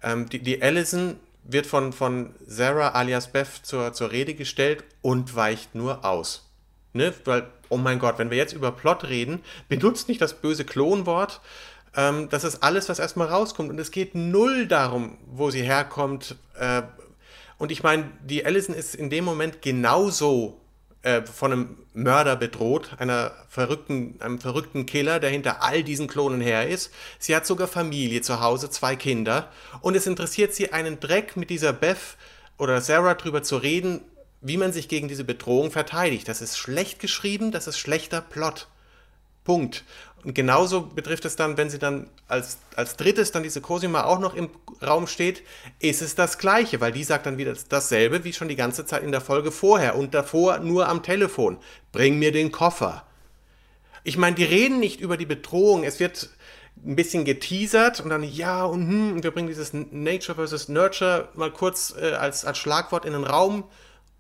[0.03, 5.35] ähm, die, die Allison wird von, von Sarah alias Beth zur, zur Rede gestellt und
[5.35, 6.49] weicht nur aus.
[6.93, 7.13] Ne?
[7.25, 11.41] Weil, oh mein Gott, wenn wir jetzt über Plot reden, benutzt nicht das böse Klonwort.
[11.97, 13.71] Ähm, das ist alles, was erstmal rauskommt.
[13.71, 16.37] Und es geht null darum, wo sie herkommt.
[16.59, 16.83] Äh,
[17.59, 20.61] und ich meine, die Allison ist in dem Moment genauso
[21.03, 26.41] äh, von einem Mörder bedroht, einer verrückten, einem verrückten Killer, der hinter all diesen Klonen
[26.41, 26.93] her ist.
[27.19, 29.51] Sie hat sogar Familie zu Hause, zwei Kinder.
[29.81, 32.17] Und es interessiert sie einen Dreck, mit dieser Beth
[32.57, 34.01] oder Sarah drüber zu reden,
[34.41, 36.29] wie man sich gegen diese Bedrohung verteidigt.
[36.29, 38.69] Das ist schlecht geschrieben, das ist schlechter Plot.
[39.45, 39.85] Punkt.
[40.25, 44.21] Und genauso betrifft es dann, wenn sie dann als, als drittes dann diese Cosima auch
[44.21, 45.43] noch im Raum steht,
[45.81, 49.03] ist es das Gleiche, weil die sagt dann wieder dasselbe wie schon die ganze Zeit
[49.03, 51.59] in der Folge vorher und davor nur am Telefon.
[51.91, 53.05] Bring mir den Koffer.
[54.05, 55.83] Ich meine, die reden nicht über die Bedrohung.
[55.83, 56.31] Es wird
[56.85, 61.51] ein bisschen geteasert und dann ja und hm, wir bringen dieses Nature versus Nurture mal
[61.51, 63.65] kurz äh, als, als Schlagwort in den Raum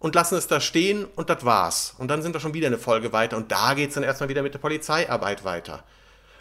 [0.02, 1.94] und lassen es da stehen und das war's.
[1.96, 4.28] Und dann sind wir schon wieder eine Folge weiter und da geht es dann erstmal
[4.28, 5.84] wieder mit der Polizeiarbeit weiter.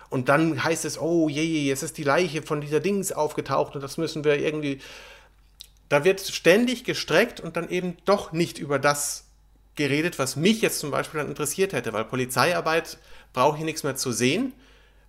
[0.10, 3.76] Und dann heißt es, oh je, je, jetzt ist die Leiche von dieser Dings aufgetaucht
[3.76, 4.82] und das müssen wir irgendwie.
[5.90, 9.26] Da wird ständig gestreckt und dann eben doch nicht über das
[9.76, 12.98] geredet, was mich jetzt zum Beispiel dann interessiert hätte, weil Polizeiarbeit
[13.32, 14.54] brauche ich nichts mehr zu sehen.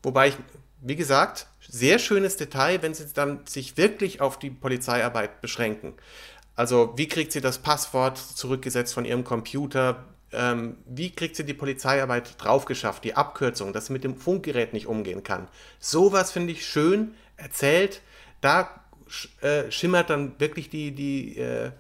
[0.03, 0.35] Wobei ich,
[0.83, 5.95] wie gesagt, sehr schönes Detail, wenn sie dann sich wirklich auf die Polizeiarbeit beschränken.
[6.55, 10.05] Also wie kriegt sie das Passwort zurückgesetzt von ihrem Computer?
[10.33, 14.87] Ähm, wie kriegt sie die Polizeiarbeit draufgeschafft, die Abkürzung, dass sie mit dem Funkgerät nicht
[14.87, 15.49] umgehen kann?
[15.79, 18.03] Sowas finde ich schön erzählt.
[18.41, 18.83] Da
[19.41, 21.73] äh, schimmert dann wirklich die, die äh,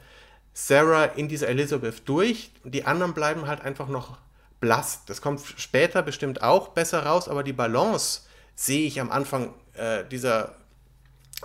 [0.54, 2.50] Sarah in dieser Elizabeth durch.
[2.64, 4.18] Die anderen bleiben halt einfach noch
[4.60, 5.04] blass.
[5.06, 8.22] Das kommt später bestimmt auch besser raus, aber die Balance
[8.54, 10.54] sehe ich am Anfang äh, dieser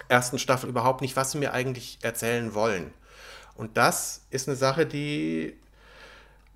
[0.09, 2.93] ersten Staffel überhaupt nicht, was sie mir eigentlich erzählen wollen.
[3.57, 5.55] Und das ist eine Sache, die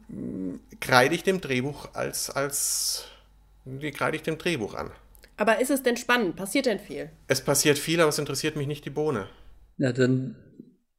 [0.07, 3.05] mh, kreide ich dem Drehbuch als, als,
[3.65, 4.91] die kreide ich dem Drehbuch an.
[5.37, 6.35] Aber ist es denn spannend?
[6.35, 7.09] Passiert denn viel?
[7.27, 9.27] Es passiert viel, aber es interessiert mich nicht die Bohne.
[9.77, 10.35] Ja, dann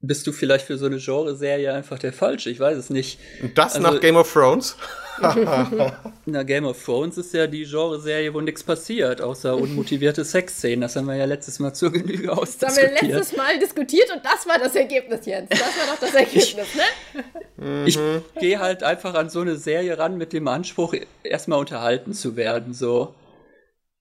[0.02, 2.50] bist du vielleicht für so eine Genreserie einfach der Falsche.
[2.50, 3.20] Ich weiß es nicht.
[3.40, 4.76] Und das also, nach Game of Thrones?
[6.26, 10.80] Na, Game of Thrones ist ja die Genreserie, wo nichts passiert, außer unmotivierte Sexszenen.
[10.80, 12.92] Das haben wir ja letztes Mal zur Genüge ausdiskutiert.
[12.92, 15.52] Das haben wir letztes Mal diskutiert und das war das Ergebnis jetzt.
[15.52, 17.84] Das war doch das Ergebnis, ne?
[17.86, 17.98] ich
[18.40, 22.74] gehe halt einfach an so eine Serie ran mit dem Anspruch, erstmal unterhalten zu werden,
[22.74, 23.14] so.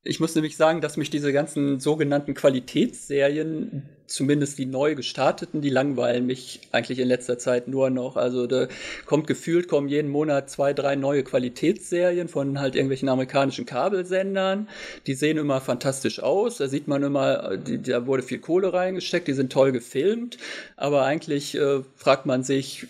[0.04, 5.70] Ich muss nämlich sagen, dass mich diese ganzen sogenannten Qualitätsserien, zumindest die neu gestarteten, die
[5.70, 8.18] langweilen mich eigentlich in letzter Zeit nur noch.
[8.18, 8.68] Also da
[9.06, 14.68] kommt gefühlt, kommen jeden Monat zwei, drei neue Qualitätsserien von halt irgendwelchen amerikanischen Kabelsendern.
[15.06, 16.58] Die sehen immer fantastisch aus.
[16.58, 20.40] Da sieht man immer, die, da wurde viel Kohle reingesteckt, die sind toll gefilmt.
[20.78, 22.88] Aber eigentlich äh, fragt man sich,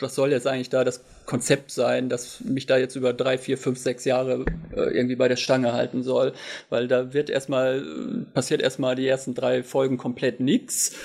[0.00, 3.58] was soll jetzt eigentlich da das Konzept sein, das mich da jetzt über drei, vier,
[3.58, 6.32] fünf, sechs Jahre äh, irgendwie bei der Stange halten soll.
[6.68, 7.84] Weil da wird erstmal,
[8.34, 10.96] passiert erstmal die ersten drei Folgen komplett nichts.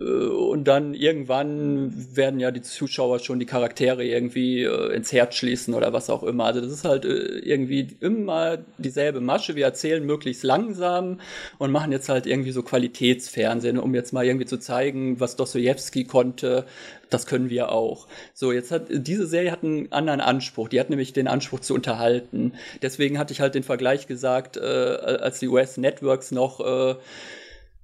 [0.00, 5.36] Äh, und dann irgendwann werden ja die Zuschauer schon die Charaktere irgendwie äh, ins Herz
[5.36, 6.44] schließen oder was auch immer.
[6.46, 9.56] Also das ist halt äh, irgendwie immer dieselbe Masche.
[9.56, 11.20] Wir erzählen möglichst langsam
[11.58, 16.04] und machen jetzt halt irgendwie so Qualitätsfernsehen, um jetzt mal irgendwie zu zeigen, was Dostoevsky
[16.04, 16.66] konnte.
[17.08, 18.08] Das können wir auch.
[18.34, 20.68] So, jetzt hat diese Serie hat einen anderen Anspruch.
[20.68, 22.54] Die hat nämlich den Anspruch zu unterhalten.
[22.82, 26.96] Deswegen hatte ich halt den Vergleich gesagt, äh, als die US Networks noch äh,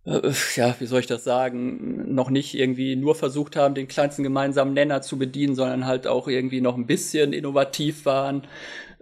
[0.05, 4.75] ja, wie soll ich das sagen, noch nicht irgendwie nur versucht haben, den kleinsten gemeinsamen
[4.75, 8.43] Nenner zu bedienen, sondern halt auch irgendwie noch ein bisschen innovativ waren,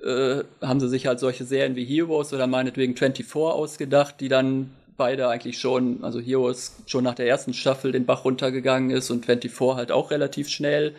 [0.05, 4.71] äh, haben sie sich halt solche Serien wie Heroes oder meinetwegen 24 ausgedacht, die dann
[4.97, 9.25] beide eigentlich schon, also Heroes schon nach der ersten Staffel den Bach runtergegangen ist und
[9.25, 10.95] 24 halt auch relativ schnell.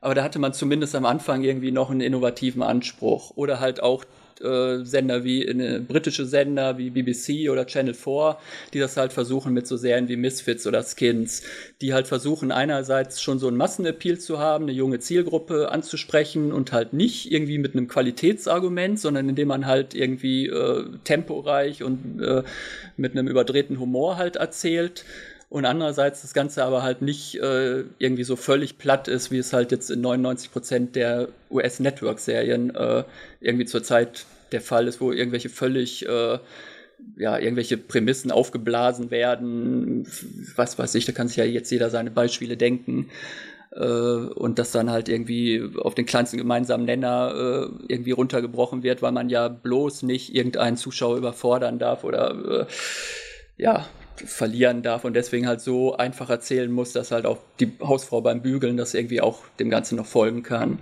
[0.00, 3.32] Aber da hatte man zumindest am Anfang irgendwie noch einen innovativen Anspruch.
[3.36, 4.04] Oder halt auch
[4.40, 8.38] äh, Sender wie äh, britische Sender wie BBC oder Channel 4,
[8.72, 11.42] die das halt versuchen mit so Serien wie Misfits oder Skins,
[11.80, 16.72] die halt versuchen einerseits schon so einen Massenappeal zu haben, eine junge Zielgruppe anzusprechen und
[16.72, 22.42] halt nicht irgendwie mit einem Qualitätsargument, sondern indem man halt irgendwie äh, temporeich und äh,
[22.96, 25.04] mit einem überdrehten Humor halt erzählt
[25.54, 29.52] und andererseits das Ganze aber halt nicht äh, irgendwie so völlig platt ist, wie es
[29.52, 33.04] halt jetzt in 99 Prozent der US-Network-Serien äh,
[33.40, 36.40] irgendwie zurzeit der Fall ist, wo irgendwelche völlig äh,
[37.16, 40.08] ja, irgendwelche Prämissen aufgeblasen werden,
[40.56, 43.10] was weiß ich, da kann sich ja jetzt jeder seine Beispiele denken.
[43.70, 49.02] Äh, und das dann halt irgendwie auf den kleinsten gemeinsamen Nenner äh, irgendwie runtergebrochen wird,
[49.02, 52.66] weil man ja bloß nicht irgendeinen Zuschauer überfordern darf oder äh,
[53.56, 58.20] ja, verlieren darf und deswegen halt so einfach erzählen muss, dass halt auch die Hausfrau
[58.20, 60.78] beim Bügeln das irgendwie auch dem Ganzen noch folgen kann.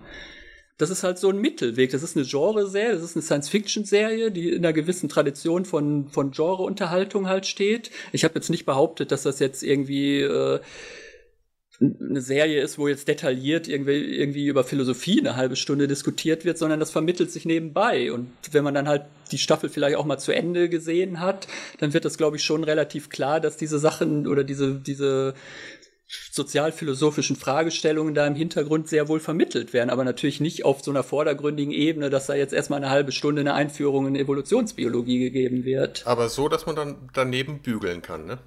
[0.78, 1.90] Das ist halt so ein Mittelweg.
[1.90, 6.32] Das ist eine Genre-Serie, das ist eine Science-Fiction-Serie, die in einer gewissen Tradition von, von
[6.32, 7.90] Genre-Unterhaltung halt steht.
[8.12, 10.60] Ich habe jetzt nicht behauptet, dass das jetzt irgendwie äh,
[11.82, 16.58] eine Serie ist, wo jetzt detailliert irgendwie, irgendwie über Philosophie eine halbe Stunde diskutiert wird,
[16.58, 18.12] sondern das vermittelt sich nebenbei.
[18.12, 21.92] Und wenn man dann halt die Staffel vielleicht auch mal zu Ende gesehen hat, dann
[21.92, 25.34] wird das, glaube ich, schon relativ klar, dass diese Sachen oder diese, diese
[26.30, 31.02] sozialphilosophischen Fragestellungen da im Hintergrund sehr wohl vermittelt werden, aber natürlich nicht auf so einer
[31.02, 36.06] vordergründigen Ebene, dass da jetzt erstmal eine halbe Stunde eine Einführung in Evolutionsbiologie gegeben wird.
[36.06, 38.38] Aber so, dass man dann daneben bügeln kann, ne?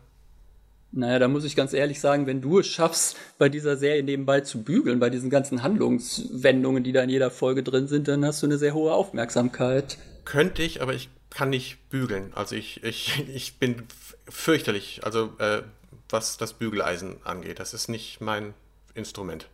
[0.97, 4.39] Naja, da muss ich ganz ehrlich sagen, wenn du es schaffst, bei dieser Serie nebenbei
[4.41, 8.41] zu bügeln, bei diesen ganzen Handlungswendungen, die da in jeder Folge drin sind, dann hast
[8.41, 9.97] du eine sehr hohe Aufmerksamkeit.
[10.23, 12.31] Könnte ich, aber ich kann nicht bügeln.
[12.33, 13.83] Also ich, ich, ich bin
[14.29, 15.63] fürchterlich, also äh,
[16.07, 17.59] was das Bügeleisen angeht.
[17.59, 18.53] Das ist nicht mein
[18.93, 19.49] Instrument.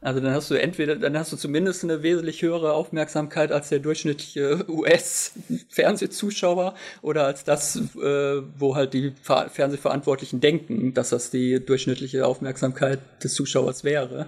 [0.00, 3.80] Also dann hast du entweder, dann hast du zumindest eine wesentlich höhere Aufmerksamkeit als der
[3.80, 12.26] durchschnittliche US-Fernsehzuschauer oder als das, äh, wo halt die Fernsehverantwortlichen denken, dass das die durchschnittliche
[12.26, 14.26] Aufmerksamkeit des Zuschauers wäre.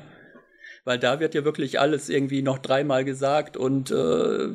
[0.84, 4.48] Weil da wird ja wirklich alles irgendwie noch dreimal gesagt und äh,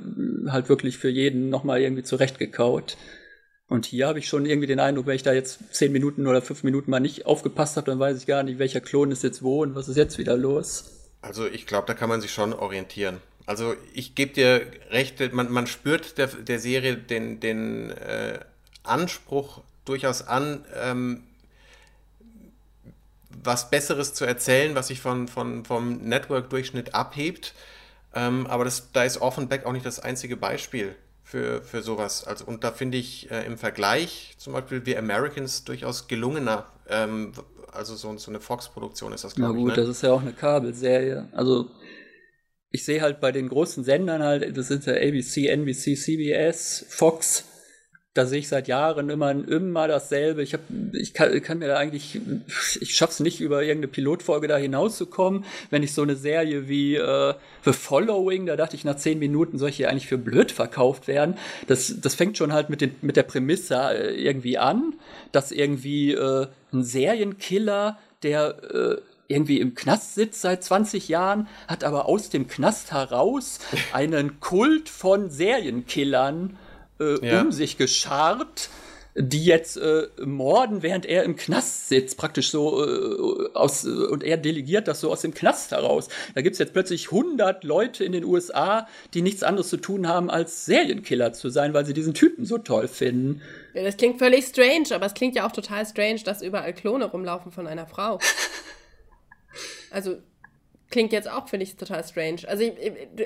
[0.50, 2.98] halt wirklich für jeden nochmal irgendwie zurechtgekaut.
[3.68, 6.42] Und hier habe ich schon irgendwie den Eindruck, wenn ich da jetzt zehn Minuten oder
[6.42, 9.44] fünf Minuten mal nicht aufgepasst habe, dann weiß ich gar nicht, welcher Klon ist jetzt
[9.44, 10.95] wo und was ist jetzt wieder los.
[11.26, 13.20] Also ich glaube, da kann man sich schon orientieren.
[13.48, 18.40] Also ich gebe dir recht, man, man spürt der, der Serie den, den äh,
[18.84, 21.24] Anspruch durchaus an, ähm,
[23.44, 27.54] was Besseres zu erzählen, was sich von, von, vom Network-Durchschnitt abhebt.
[28.14, 32.24] Ähm, aber das, da ist Orphan Back auch nicht das einzige Beispiel für, für sowas.
[32.26, 36.66] Also, und da finde ich äh, im Vergleich zum Beispiel The Americans durchaus gelungener.
[36.90, 37.34] Ähm,
[37.72, 39.58] also so, so eine Fox-Produktion ist das, glaube ich.
[39.58, 39.76] Na gut, ne?
[39.76, 41.30] das ist ja auch eine Kabelserie.
[41.34, 41.70] Also
[42.72, 47.46] ich sehe halt bei den großen Sendern halt, das sind ja ABC, NBC, CBS, Fox,
[48.16, 50.42] da sehe ich seit Jahren immer, immer dasselbe.
[50.42, 50.62] Ich, hab,
[50.94, 52.22] ich kann, kann mir da eigentlich,
[52.80, 55.44] ich schaffe es nicht, über irgendeine Pilotfolge da hinauszukommen.
[55.70, 57.34] Wenn ich so eine Serie wie äh,
[57.66, 61.10] The Following, da dachte ich nach zehn Minuten, soll ich hier eigentlich für blöd verkauft
[61.10, 61.36] werden.
[61.68, 64.94] Das, das fängt schon halt mit, den, mit der Prämisse äh, irgendwie an,
[65.34, 71.84] dass irgendwie äh, ein Serienkiller, der äh, irgendwie im Knast sitzt seit 20 Jahren, hat
[71.84, 73.60] aber aus dem Knast heraus
[73.92, 76.58] einen Kult von Serienkillern
[77.00, 77.42] äh, ja.
[77.42, 78.70] um sich geschart,
[79.18, 84.36] die jetzt äh, morden, während er im Knast sitzt, praktisch so äh, aus, und er
[84.36, 86.10] delegiert das so aus dem Knast heraus.
[86.36, 90.10] Da gibt es jetzt plötzlich 100 Leute in den USA, die nichts anderes zu tun
[90.10, 93.42] haben, als Serienkiller zu sein, weil sie diesen Typen so toll finden.
[93.74, 97.06] Ja, das klingt völlig strange, aber es klingt ja auch total strange, dass überall Klone
[97.06, 98.20] rumlaufen von einer Frau.
[99.92, 100.18] also
[100.96, 102.48] klingt jetzt auch, finde ich, total strange.
[102.48, 102.72] Also ich,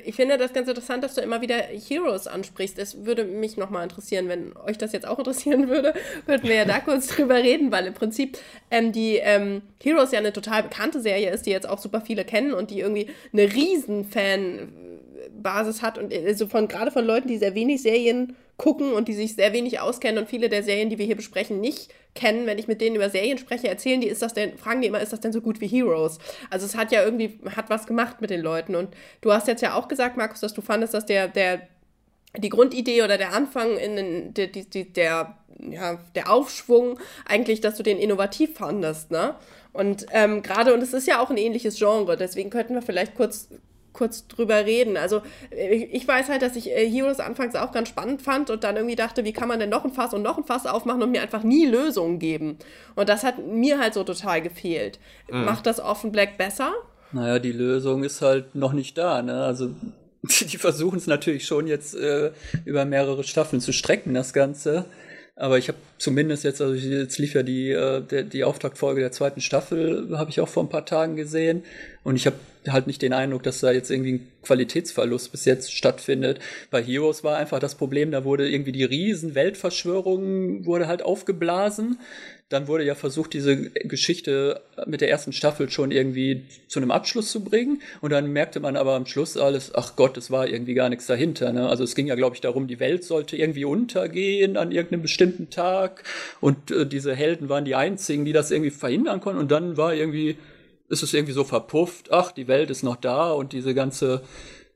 [0.04, 2.80] ich, finde das ganz interessant, dass du immer wieder Heroes ansprichst.
[2.80, 5.94] Es würde mich nochmal interessieren, wenn euch das jetzt auch interessieren würde,
[6.26, 8.40] könnten wir ja da kurz drüber reden, weil im Prinzip
[8.72, 12.26] ähm, die ähm, Heroes ja eine total bekannte Serie ist, die jetzt auch super viele
[12.26, 17.38] kennen und die irgendwie eine riesen Fanbasis hat und also von gerade von Leuten, die
[17.38, 20.98] sehr wenig Serien gucken und die sich sehr wenig auskennen und viele der Serien, die
[20.98, 22.46] wir hier besprechen, nicht kennen.
[22.46, 25.02] Wenn ich mit denen über Serien spreche, erzählen die, ist das denn, fragen die immer,
[25.02, 26.20] ist das denn so gut wie Heroes?
[26.50, 28.76] Also es hat ja irgendwie, hat was gemacht mit den Leuten.
[28.76, 31.62] Und du hast jetzt ja auch gesagt, Markus, dass du fandest, dass der, der,
[32.38, 37.76] die Grundidee oder der Anfang in den, der, der, der, ja, der Aufschwung eigentlich, dass
[37.76, 39.36] du den innovativ fandest, ne?
[39.72, 43.16] Und ähm, gerade, und es ist ja auch ein ähnliches Genre, deswegen könnten wir vielleicht
[43.16, 43.50] kurz
[44.00, 44.96] kurz drüber reden.
[44.96, 45.22] Also
[45.52, 48.96] ich weiß halt, dass ich äh, Heroes anfangs auch ganz spannend fand und dann irgendwie
[48.96, 51.22] dachte, wie kann man denn noch ein Fass und noch ein Fass aufmachen und mir
[51.22, 52.58] einfach nie Lösungen geben.
[52.96, 55.00] Und das hat mir halt so total gefehlt.
[55.30, 55.44] Mhm.
[55.44, 56.72] Macht das Offen Black besser?
[57.12, 59.22] Naja, die Lösung ist halt noch nicht da.
[59.22, 59.44] Ne?
[59.44, 59.72] Also
[60.24, 62.32] die versuchen es natürlich schon jetzt äh,
[62.64, 64.86] über mehrere Staffeln zu strecken, das Ganze.
[65.40, 69.14] Aber ich habe zumindest jetzt, also jetzt lief ja die, äh, die, die Auftaktfolge der
[69.14, 71.64] zweiten Staffel, habe ich auch vor ein paar Tagen gesehen.
[72.04, 72.36] Und ich habe
[72.68, 76.40] halt nicht den Eindruck, dass da jetzt irgendwie ein Qualitätsverlust bis jetzt stattfindet.
[76.72, 82.00] Bei Heroes war einfach das Problem, da wurde irgendwie die riesen Weltverschwörung wurde halt aufgeblasen
[82.50, 87.32] dann wurde ja versucht, diese Geschichte mit der ersten Staffel schon irgendwie zu einem Abschluss
[87.32, 87.82] zu bringen.
[88.02, 91.06] Und dann merkte man aber am Schluss alles, ach Gott, es war irgendwie gar nichts
[91.06, 91.54] dahinter.
[91.54, 91.70] Ne?
[91.70, 95.52] Also es ging ja, glaube ich, darum, die Welt sollte irgendwie untergehen an irgendeinem bestimmten
[95.52, 96.04] Tag.
[96.42, 99.40] Und äh, diese Helden waren die einzigen, die das irgendwie verhindern konnten.
[99.40, 100.36] Und dann war irgendwie,
[100.90, 104.24] ist es irgendwie so verpufft, ach, die Welt ist noch da und diese ganze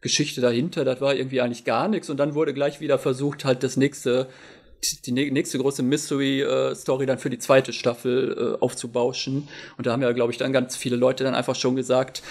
[0.04, 2.12] Geschichte dahinter, das war irgendwie eigentlich gar nichts.
[2.12, 4.28] Und dann wurde gleich wieder versucht, halt das nächste
[5.06, 9.48] die nächste große Mystery-Story dann für die zweite Staffel äh, aufzubauschen.
[9.78, 12.24] Und da haben ja, glaube ich, dann ganz viele Leute dann einfach schon gesagt,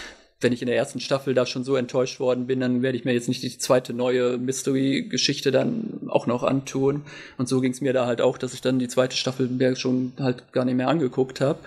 [0.42, 3.04] wenn ich in der ersten Staffel da schon so enttäuscht worden bin, dann werde ich
[3.04, 7.04] mir jetzt nicht die zweite neue Mystery-Geschichte dann auch noch antun.
[7.38, 9.76] Und so ging es mir da halt auch, dass ich dann die zweite Staffel mir
[9.76, 11.60] schon halt gar nicht mehr angeguckt habe.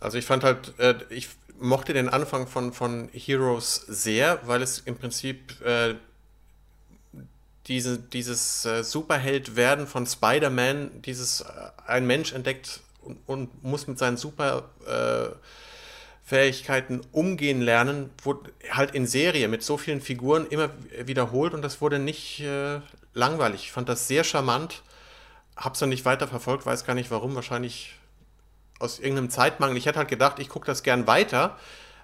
[0.00, 1.28] Also ich fand halt, äh, ich
[1.58, 5.94] mochte den Anfang von, von Heroes sehr, weil es im Prinzip äh,
[7.66, 11.44] diese, dieses äh, Superheld-Werden von Spider-Man, dieses äh,
[11.86, 19.06] ein Mensch entdeckt und, und, muss mit seinen Superfähigkeiten äh, umgehen lernen, wurde halt in
[19.06, 20.70] Serie mit so vielen Figuren immer
[21.04, 22.80] wiederholt und das wurde nicht äh,
[23.14, 23.64] langweilig.
[23.64, 24.82] Ich fand das sehr charmant,
[25.56, 27.96] hab's dann nicht weiter verfolgt, weiß gar nicht warum, wahrscheinlich
[28.78, 29.76] aus irgendeinem Zeitmangel.
[29.76, 31.58] Ich hätte halt gedacht, ich gucke das gern weiter,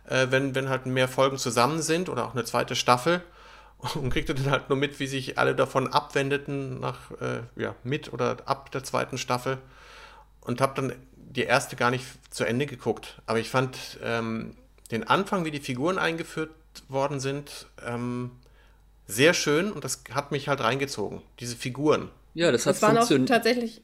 [0.08, 3.22] äh, wenn, wenn halt mehr Folgen zusammen sind oder auch eine zweite Staffel
[3.94, 8.12] und kriegte dann halt nur mit, wie sich alle davon abwendeten nach, äh, ja, mit
[8.12, 9.58] oder ab der zweiten Staffel
[10.40, 13.20] und habe dann die erste gar nicht zu Ende geguckt.
[13.26, 14.54] Aber ich fand ähm,
[14.90, 16.50] den Anfang, wie die Figuren eingeführt
[16.88, 18.30] worden sind, ähm,
[19.06, 22.10] sehr schön und das hat mich halt reingezogen, diese Figuren.
[22.34, 23.82] Ja, das hat das waren auch tatsächlich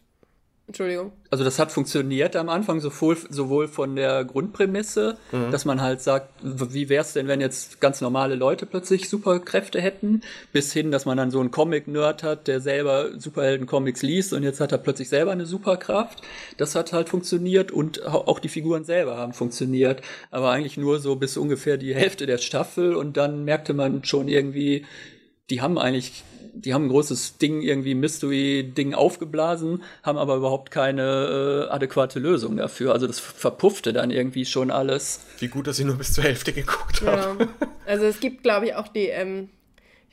[0.68, 1.12] Entschuldigung.
[1.30, 5.50] Also das hat funktioniert am Anfang sowohl, sowohl von der Grundprämisse, mhm.
[5.50, 9.80] dass man halt sagt, wie wäre es denn, wenn jetzt ganz normale Leute plötzlich Superkräfte
[9.80, 10.20] hätten,
[10.52, 14.60] bis hin, dass man dann so einen Comic-Nerd hat, der selber Superhelden-Comics liest und jetzt
[14.60, 16.20] hat er plötzlich selber eine Superkraft.
[16.58, 21.16] Das hat halt funktioniert und auch die Figuren selber haben funktioniert, aber eigentlich nur so
[21.16, 24.84] bis ungefähr die Hälfte der Staffel und dann merkte man schon irgendwie,
[25.48, 26.24] die haben eigentlich
[26.64, 32.56] die haben ein großes Ding, irgendwie Mystery-Ding aufgeblasen, haben aber überhaupt keine äh, adäquate Lösung
[32.56, 32.92] dafür.
[32.92, 35.20] Also das verpuffte dann irgendwie schon alles.
[35.38, 37.48] Wie gut, dass ich nur bis zur Hälfte geguckt habe.
[37.86, 39.48] Also es gibt, glaube ich, auch die, ähm,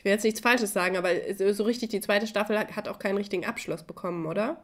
[0.06, 1.10] will jetzt nichts Falsches sagen, aber
[1.52, 4.62] so richtig die zweite Staffel hat, hat auch keinen richtigen Abschluss bekommen, oder?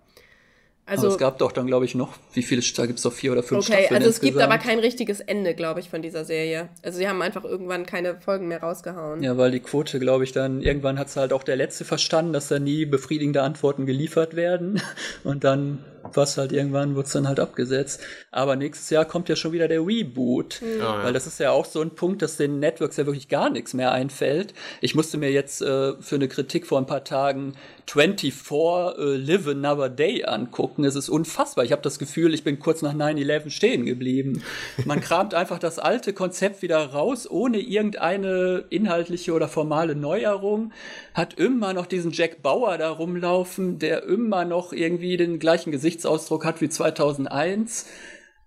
[0.85, 3.13] Also, aber es gab doch dann, glaube ich, noch, wie viele, da gibt es doch
[3.13, 4.33] vier oder fünf okay, Staffeln also es insgesamt.
[4.33, 6.69] gibt aber kein richtiges Ende, glaube ich, von dieser Serie.
[6.83, 9.21] Also sie haben einfach irgendwann keine Folgen mehr rausgehauen.
[9.23, 12.33] Ja, weil die Quote, glaube ich, dann, irgendwann hat es halt auch der Letzte verstanden,
[12.33, 14.81] dass da nie befriedigende Antworten geliefert werden.
[15.23, 15.85] Und dann
[16.17, 18.01] was halt irgendwann wird es dann halt abgesetzt.
[18.31, 20.61] Aber nächstes Jahr kommt ja schon wieder der Reboot.
[20.61, 20.67] Mhm.
[20.77, 21.03] Oh, ja.
[21.03, 23.73] Weil das ist ja auch so ein Punkt, dass den Networks ja wirklich gar nichts
[23.73, 24.53] mehr einfällt.
[24.81, 27.53] Ich musste mir jetzt äh, für eine Kritik vor ein paar Tagen
[27.87, 30.85] 24 äh, Live Another Day angucken.
[30.85, 31.65] Es ist unfassbar.
[31.65, 34.43] Ich habe das Gefühl, ich bin kurz nach 9-11 stehen geblieben.
[34.85, 40.71] Man kramt einfach das alte Konzept wieder raus, ohne irgendeine inhaltliche oder formale Neuerung.
[41.13, 45.71] Hat immer noch diesen Jack Bauer da rumlaufen, der immer noch irgendwie den gleichen
[46.01, 47.85] Gesichtsausdruck hat wie 2001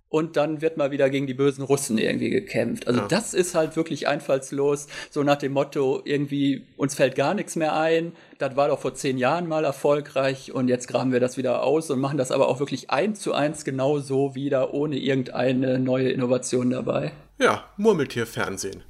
[0.09, 2.87] und dann wird mal wieder gegen die bösen Russen irgendwie gekämpft.
[2.87, 3.09] Also ja.
[3.09, 7.75] das ist halt wirklich einfallslos, so nach dem Motto, irgendwie uns fällt gar nichts mehr
[7.75, 11.63] ein, das war doch vor zehn Jahren mal erfolgreich und jetzt graben wir das wieder
[11.63, 15.79] aus und machen das aber auch wirklich eins zu eins genau so wieder, ohne irgendeine
[15.79, 17.13] neue Innovation dabei.
[17.39, 18.83] Ja, Murmeltierfernsehen.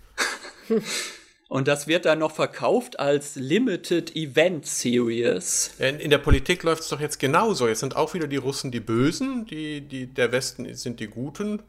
[1.49, 5.73] Und das wird dann noch verkauft als Limited Event Series.
[5.79, 7.69] In, in der Politik läuft es doch jetzt genauso.
[7.69, 11.63] Jetzt sind auch wieder die Russen die Bösen, die, die, der Westen sind die Guten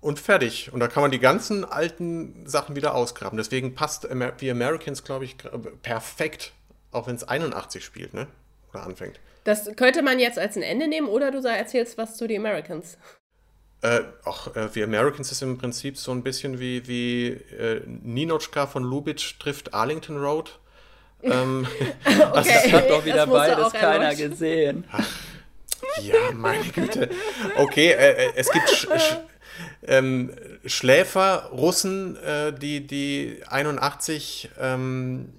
[0.00, 0.72] und fertig.
[0.72, 3.36] Und da kann man die ganzen alten Sachen wieder ausgraben.
[3.36, 4.06] Deswegen passt
[4.38, 5.36] The Americans, glaube ich,
[5.82, 6.52] perfekt,
[6.92, 8.26] auch wenn es 81 spielt, ne?
[8.72, 9.18] Oder anfängt.
[9.44, 12.98] Das könnte man jetzt als ein Ende nehmen oder du erzählst was zu The Americans.
[13.82, 18.66] Äh, auch äh, The Americans ist im Prinzip so ein bisschen wie, wie äh, Ninochka
[18.66, 20.58] von Lubitsch trifft Arlington Road.
[21.22, 21.66] Ähm,
[22.04, 24.84] okay, also das hat doch wieder beides keiner gesehen.
[24.92, 25.08] Ach,
[26.00, 27.08] ja, meine Güte.
[27.56, 29.16] Okay, äh, äh es gibt Sch Sch
[29.86, 30.32] ähm,
[30.64, 35.32] Schläfer, Russen, äh, die, die 81 ähm,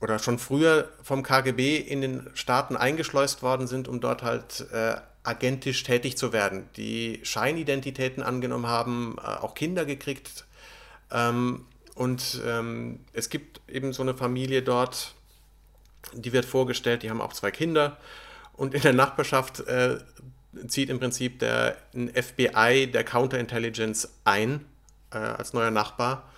[0.00, 4.96] oder schon früher vom KGB in den Staaten eingeschleust worden sind, um dort halt äh,
[5.22, 10.46] agentisch tätig zu werden, die Scheinidentitäten angenommen haben, äh, auch Kinder gekriegt.
[11.10, 15.14] Ähm, und ähm, es gibt eben so eine Familie dort,
[16.14, 17.98] die wird vorgestellt, die haben auch zwei Kinder.
[18.54, 19.98] Und in der Nachbarschaft äh,
[20.66, 24.64] zieht im Prinzip der FBI, der Counterintelligence ein
[25.12, 26.30] äh, als neuer Nachbar.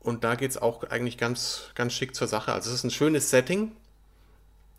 [0.00, 2.52] Und da geht es auch eigentlich ganz, ganz schick zur Sache.
[2.52, 3.72] Also es ist ein schönes Setting,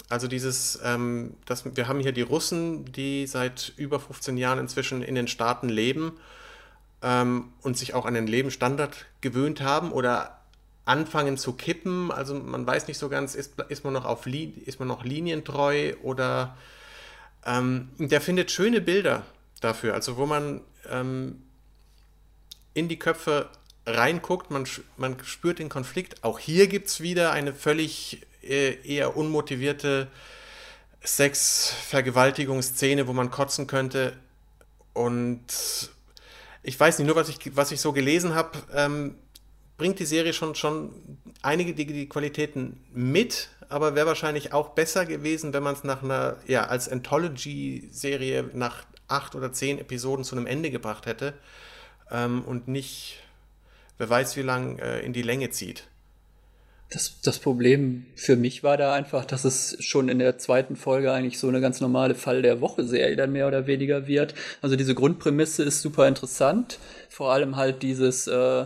[0.10, 5.02] also dieses, ähm, das, wir haben hier die Russen, die seit über 15 Jahren inzwischen
[5.02, 6.14] in den Staaten leben
[7.02, 10.40] ähm, und sich auch an den Lebensstandard gewöhnt haben oder
[10.86, 12.12] anfangen zu kippen.
[12.12, 15.96] Also man weiß nicht so ganz, ist, ist, man, noch auf ist man noch linientreu
[16.02, 16.58] oder
[17.46, 19.24] ähm, der findet schöne Bilder
[19.60, 21.44] dafür, also wo man ähm,
[22.74, 23.50] in die Köpfe
[23.86, 24.66] reinguckt, man,
[24.98, 26.24] man spürt den Konflikt.
[26.24, 30.08] Auch hier gibt es wieder eine völlig eher unmotivierte
[31.04, 34.18] Sex-Vergewaltigungsszene, wo man kotzen könnte.
[34.94, 35.46] Und
[36.64, 39.16] ich weiß nicht, nur was ich, was ich so gelesen habe, ähm,
[39.78, 45.06] bringt die Serie schon, schon einige die, die Qualitäten mit, aber wäre wahrscheinlich auch besser
[45.06, 50.36] gewesen, wenn man es nach einer, ja, als Anthology-Serie nach acht oder zehn Episoden zu
[50.36, 51.34] einem Ende gebracht hätte
[52.12, 53.20] ähm, und nicht,
[53.98, 55.88] wer weiß wie lang, äh, in die Länge zieht.
[56.90, 61.12] Das, das Problem für mich war da einfach, dass es schon in der zweiten Folge
[61.12, 64.34] eigentlich so eine ganz normale Fall der Woche-Serie dann mehr oder weniger wird.
[64.62, 66.80] Also diese Grundprämisse ist super interessant.
[67.10, 68.62] Vor allem halt dieses, äh,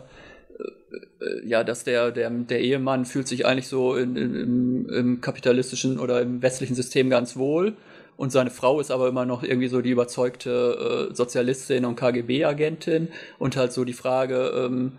[1.21, 5.99] äh, ja, dass der, der, der Ehemann fühlt sich eigentlich so in, in, im, kapitalistischen
[5.99, 7.73] oder im westlichen System ganz wohl.
[8.17, 13.07] Und seine Frau ist aber immer noch irgendwie so die überzeugte äh, Sozialistin und KGB-Agentin.
[13.39, 14.93] Und halt so die Frage, ähm,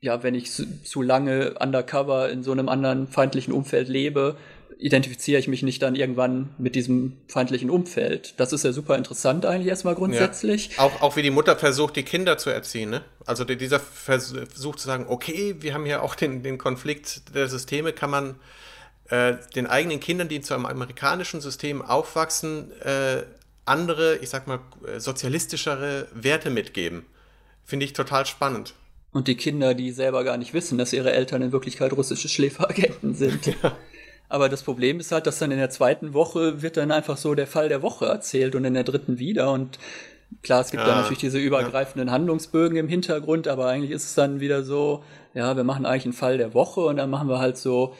[0.00, 4.36] ja, wenn ich zu lange undercover in so einem anderen feindlichen Umfeld lebe,
[4.78, 8.34] identifiziere ich mich nicht dann irgendwann mit diesem feindlichen Umfeld.
[8.38, 10.76] Das ist ja super interessant eigentlich erstmal grundsätzlich.
[10.76, 10.84] Ja.
[10.84, 12.88] Auch, auch wie die Mutter versucht, die Kinder zu erziehen.
[12.88, 13.02] Ne?
[13.26, 17.92] Also dieser Versuch zu sagen, okay, wir haben ja auch den, den Konflikt der Systeme,
[17.92, 18.36] kann man
[19.10, 23.24] äh, den eigenen Kindern, die zu einem amerikanischen System aufwachsen, äh,
[23.66, 24.60] andere, ich sag mal,
[24.96, 27.04] sozialistischere Werte mitgeben.
[27.64, 28.74] Finde ich total spannend.
[29.12, 33.14] Und die Kinder, die selber gar nicht wissen, dass ihre Eltern in Wirklichkeit russische Schläferagenten
[33.14, 33.46] sind.
[33.62, 33.76] Ja.
[34.30, 37.34] Aber das Problem ist halt, dass dann in der zweiten Woche wird dann einfach so
[37.34, 39.50] der Fall der Woche erzählt und in der dritten wieder.
[39.50, 39.80] Und
[40.42, 42.14] klar, es gibt ja, dann natürlich diese übergreifenden ja.
[42.14, 45.02] Handlungsbögen im Hintergrund, aber eigentlich ist es dann wieder so,
[45.34, 47.96] ja, wir machen eigentlich einen Fall der Woche und dann machen wir halt so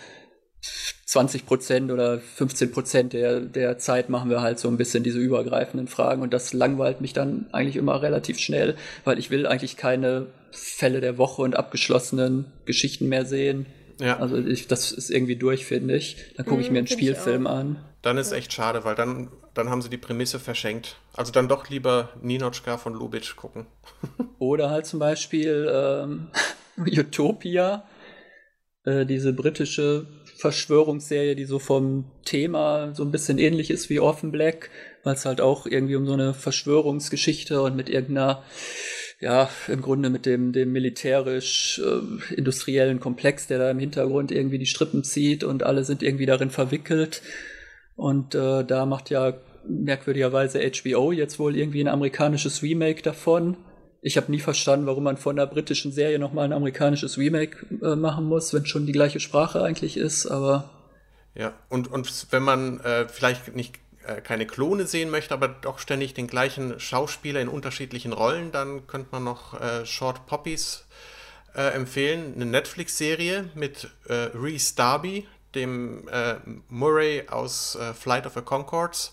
[1.06, 5.18] 20 Prozent oder 15 Prozent der, der Zeit machen wir halt so ein bisschen diese
[5.18, 9.76] übergreifenden Fragen und das langweilt mich dann eigentlich immer relativ schnell, weil ich will eigentlich
[9.76, 13.66] keine Fälle der Woche und abgeschlossenen Geschichten mehr sehen.
[14.00, 14.18] Ja.
[14.18, 16.16] Also ich, das ist irgendwie durch, finde ich.
[16.36, 17.84] Dann gucke ich mhm, mir einen Spielfilm an.
[18.02, 20.96] Dann ist echt schade, weil dann, dann haben sie die Prämisse verschenkt.
[21.12, 23.66] Also dann doch lieber Ninochka von Lubitsch gucken.
[24.38, 26.28] Oder halt zum Beispiel ähm,
[26.78, 27.84] Utopia,
[28.84, 34.32] äh, diese britische Verschwörungsserie, die so vom Thema so ein bisschen ähnlich ist wie Orphan
[34.32, 34.70] Black,
[35.04, 38.42] weil es halt auch irgendwie um so eine Verschwörungsgeschichte und mit irgendeiner
[39.20, 44.66] ja, im Grunde mit dem, dem militärisch-industriellen äh, Komplex, der da im Hintergrund irgendwie die
[44.66, 47.20] Strippen zieht und alle sind irgendwie darin verwickelt.
[47.96, 49.34] Und äh, da macht ja
[49.68, 53.58] merkwürdigerweise HBO jetzt wohl irgendwie ein amerikanisches Remake davon.
[54.00, 57.96] Ich habe nie verstanden, warum man von der britischen Serie nochmal ein amerikanisches Remake äh,
[57.96, 60.70] machen muss, wenn schon die gleiche Sprache eigentlich ist, aber.
[61.34, 63.74] Ja, und, und wenn man äh, vielleicht nicht
[64.06, 68.86] äh, keine Klone sehen möchte, aber doch ständig den gleichen Schauspieler in unterschiedlichen Rollen, dann
[68.86, 70.84] könnte man noch äh, Short Poppies
[71.54, 72.32] äh, empfehlen.
[72.34, 76.36] Eine Netflix-Serie mit äh, Reese Darby, dem äh,
[76.68, 79.12] Murray aus äh, Flight of the Concords.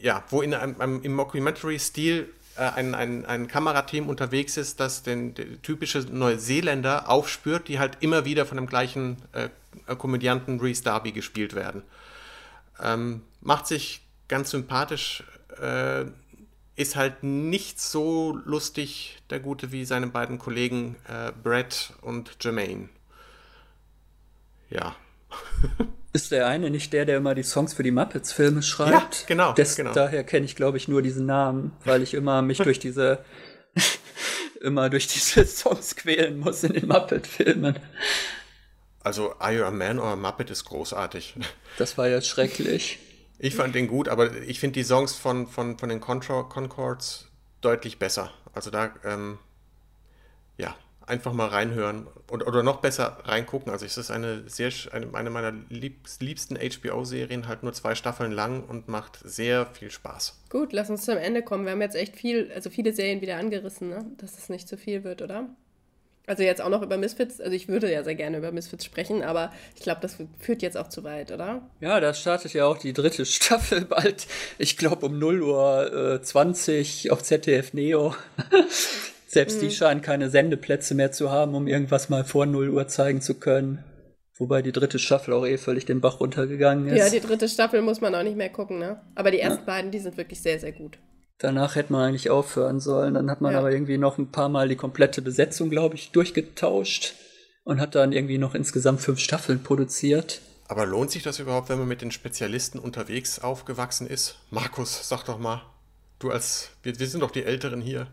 [0.00, 5.34] Ja, wo in einem, einem im Mockumentary-Stil ein, ein, ein Kamerateam unterwegs ist, das den,
[5.34, 9.48] den typische Neuseeländer aufspürt, die halt immer wieder von dem gleichen äh,
[9.96, 11.82] Komödianten Reese Darby gespielt werden.
[12.82, 15.24] Ähm, macht sich ganz sympathisch,
[15.60, 16.04] äh,
[16.76, 22.88] ist halt nicht so lustig, der Gute, wie seine beiden Kollegen äh, Brett und Jermaine.
[24.70, 24.96] Ja.
[26.12, 29.20] ist der eine nicht der, der immer die Songs für die Muppets-Filme schreibt?
[29.20, 29.52] Ja, genau.
[29.52, 29.92] Des, genau.
[29.92, 33.24] Daher kenne ich, glaube ich, nur diesen Namen, weil ich immer mich durch diese
[34.60, 37.78] immer durch diese Songs quälen muss in den Muppet-Filmen.
[39.04, 41.34] Also Are You a Man or a Muppet ist großartig.
[41.76, 43.00] Das war ja schrecklich.
[43.38, 47.26] Ich fand den gut, aber ich finde die Songs von, von, von den Concords
[47.60, 48.30] deutlich besser.
[48.52, 49.38] Also da, ähm,
[50.56, 50.76] ja,
[51.06, 53.72] einfach mal reinhören und, oder noch besser reingucken.
[53.72, 58.62] Also es ist eine sehr eine, eine meiner liebsten HBO-Serien, halt nur zwei Staffeln lang
[58.62, 60.40] und macht sehr viel Spaß.
[60.48, 61.64] Gut, lass uns zum Ende kommen.
[61.64, 64.06] Wir haben jetzt echt viel, also viele Serien wieder angerissen, ne?
[64.18, 65.48] dass es nicht zu viel wird, oder?
[66.26, 69.22] Also jetzt auch noch über Misfits, also ich würde ja sehr gerne über Misfits sprechen,
[69.22, 71.68] aber ich glaube, das führt jetzt auch zu weit, oder?
[71.80, 76.22] Ja, da startet ja auch die dritte Staffel bald, ich glaube um 0 Uhr äh,
[76.22, 78.14] 20 auf ZDF Neo.
[79.26, 79.66] Selbst mhm.
[79.66, 83.34] die scheinen keine Sendeplätze mehr zu haben, um irgendwas mal vor 0 Uhr zeigen zu
[83.34, 83.84] können.
[84.36, 86.98] Wobei die dritte Staffel auch eh völlig den Bach runtergegangen ist.
[86.98, 89.00] Ja, die dritte Staffel muss man auch nicht mehr gucken, ne?
[89.14, 89.66] Aber die ersten ja.
[89.66, 90.98] beiden, die sind wirklich sehr, sehr gut.
[91.38, 93.14] Danach hätte man eigentlich aufhören sollen.
[93.14, 93.58] Dann hat man ja.
[93.58, 97.14] aber irgendwie noch ein paar Mal die komplette Besetzung, glaube ich, durchgetauscht
[97.64, 100.40] und hat dann irgendwie noch insgesamt fünf Staffeln produziert.
[100.68, 104.38] Aber lohnt sich das überhaupt, wenn man mit den Spezialisten unterwegs aufgewachsen ist?
[104.50, 105.62] Markus, sag doch mal,
[106.18, 108.06] du als, wir, wir sind doch die Älteren hier.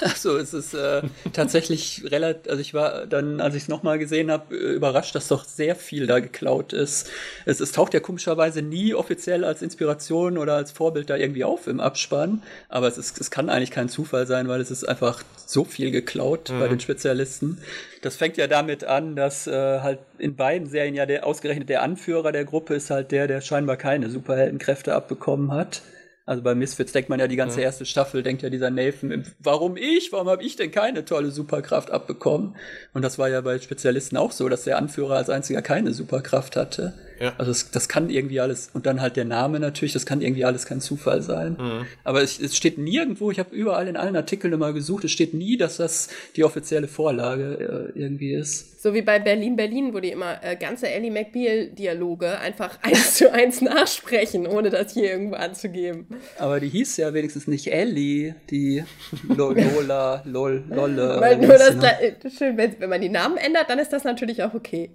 [0.00, 1.02] Achso, es ist äh,
[1.32, 5.28] tatsächlich relativ, also ich war dann, als ich es nochmal gesehen habe, äh, überrascht, dass
[5.28, 7.10] doch sehr viel da geklaut ist.
[7.44, 11.66] Es, es taucht ja komischerweise nie offiziell als Inspiration oder als Vorbild da irgendwie auf
[11.66, 15.22] im Abspann, aber es, ist, es kann eigentlich kein Zufall sein, weil es ist einfach
[15.46, 16.60] so viel geklaut mhm.
[16.60, 17.58] bei den Spezialisten.
[18.02, 21.82] Das fängt ja damit an, dass äh, halt in beiden Serien ja der ausgerechnet der
[21.82, 25.82] Anführer der Gruppe ist halt der, der scheinbar keine Superheldenkräfte abbekommen hat.
[26.28, 29.78] Also bei Misfits denkt man ja die ganze erste Staffel, denkt ja dieser Nathan, warum
[29.78, 30.12] ich?
[30.12, 32.54] Warum habe ich denn keine tolle Superkraft abbekommen?
[32.92, 36.54] Und das war ja bei Spezialisten auch so, dass der Anführer als einziger keine Superkraft
[36.54, 36.92] hatte.
[37.20, 37.34] Ja.
[37.38, 40.44] Also das, das kann irgendwie alles, und dann halt der Name natürlich, das kann irgendwie
[40.44, 41.56] alles kein Zufall sein.
[41.58, 41.86] Mhm.
[42.04, 45.34] Aber es, es, steht nirgendwo, ich habe überall in allen Artikeln immer gesucht, es steht
[45.34, 48.80] nie, dass das die offizielle Vorlage äh, irgendwie ist.
[48.80, 53.32] So wie bei Berlin Berlin, wo die immer äh, ganze Ellie McBeal-Dialoge einfach eins zu
[53.32, 56.06] eins nachsprechen, ohne das hier irgendwo anzugeben.
[56.38, 58.84] Aber die hieß ja wenigstens nicht Ellie, die
[59.28, 61.20] Lola, Lol, Lolle.
[61.20, 62.16] Weil nur das, ne?
[62.36, 64.90] schön, wenn, wenn man die Namen ändert, dann ist das natürlich auch okay.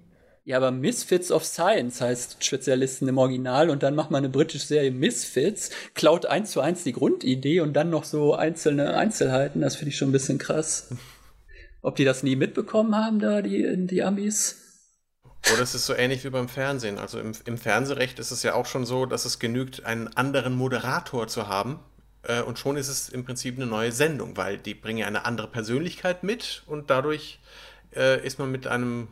[0.46, 4.66] Ja, aber Misfits of Science heißt Spezialisten im Original und dann macht man eine britische
[4.66, 9.62] Serie Misfits, klaut eins zu eins die Grundidee und dann noch so einzelne Einzelheiten.
[9.62, 10.90] Das finde ich schon ein bisschen krass.
[11.80, 14.56] Ob die das nie mitbekommen haben, da, die, die Amis?
[15.52, 16.98] Oder es ist so ähnlich wie beim Fernsehen.
[16.98, 20.54] Also im, im Fernsehrecht ist es ja auch schon so, dass es genügt, einen anderen
[20.56, 21.78] Moderator zu haben.
[22.22, 25.24] Äh, und schon ist es im Prinzip eine neue Sendung, weil die bringen ja eine
[25.24, 27.40] andere Persönlichkeit mit und dadurch
[27.96, 29.08] äh, ist man mit einem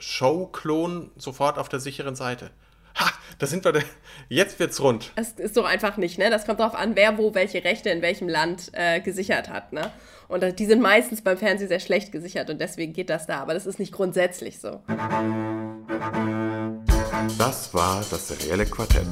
[0.00, 2.50] Show-Klon sofort auf der sicheren Seite.
[2.98, 3.82] Ha, da sind wir.
[4.28, 5.12] Jetzt wird's rund.
[5.16, 6.30] Es ist so einfach nicht, ne?
[6.30, 9.92] Das kommt darauf an, wer wo welche Rechte in welchem Land äh, gesichert hat, ne?
[10.28, 13.40] Und die sind meistens beim Fernsehen sehr schlecht gesichert und deswegen geht das da.
[13.40, 14.82] Aber das ist nicht grundsätzlich so.
[17.38, 19.06] Das war das serielle Quartett.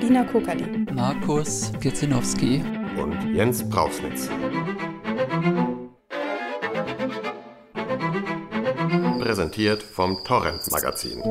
[0.00, 0.86] Lina Kokali.
[0.92, 2.64] Markus Gezinowski.
[2.96, 4.30] Und Jens Brausnitz.
[9.28, 11.22] Präsentiert vom Torrent Magazin.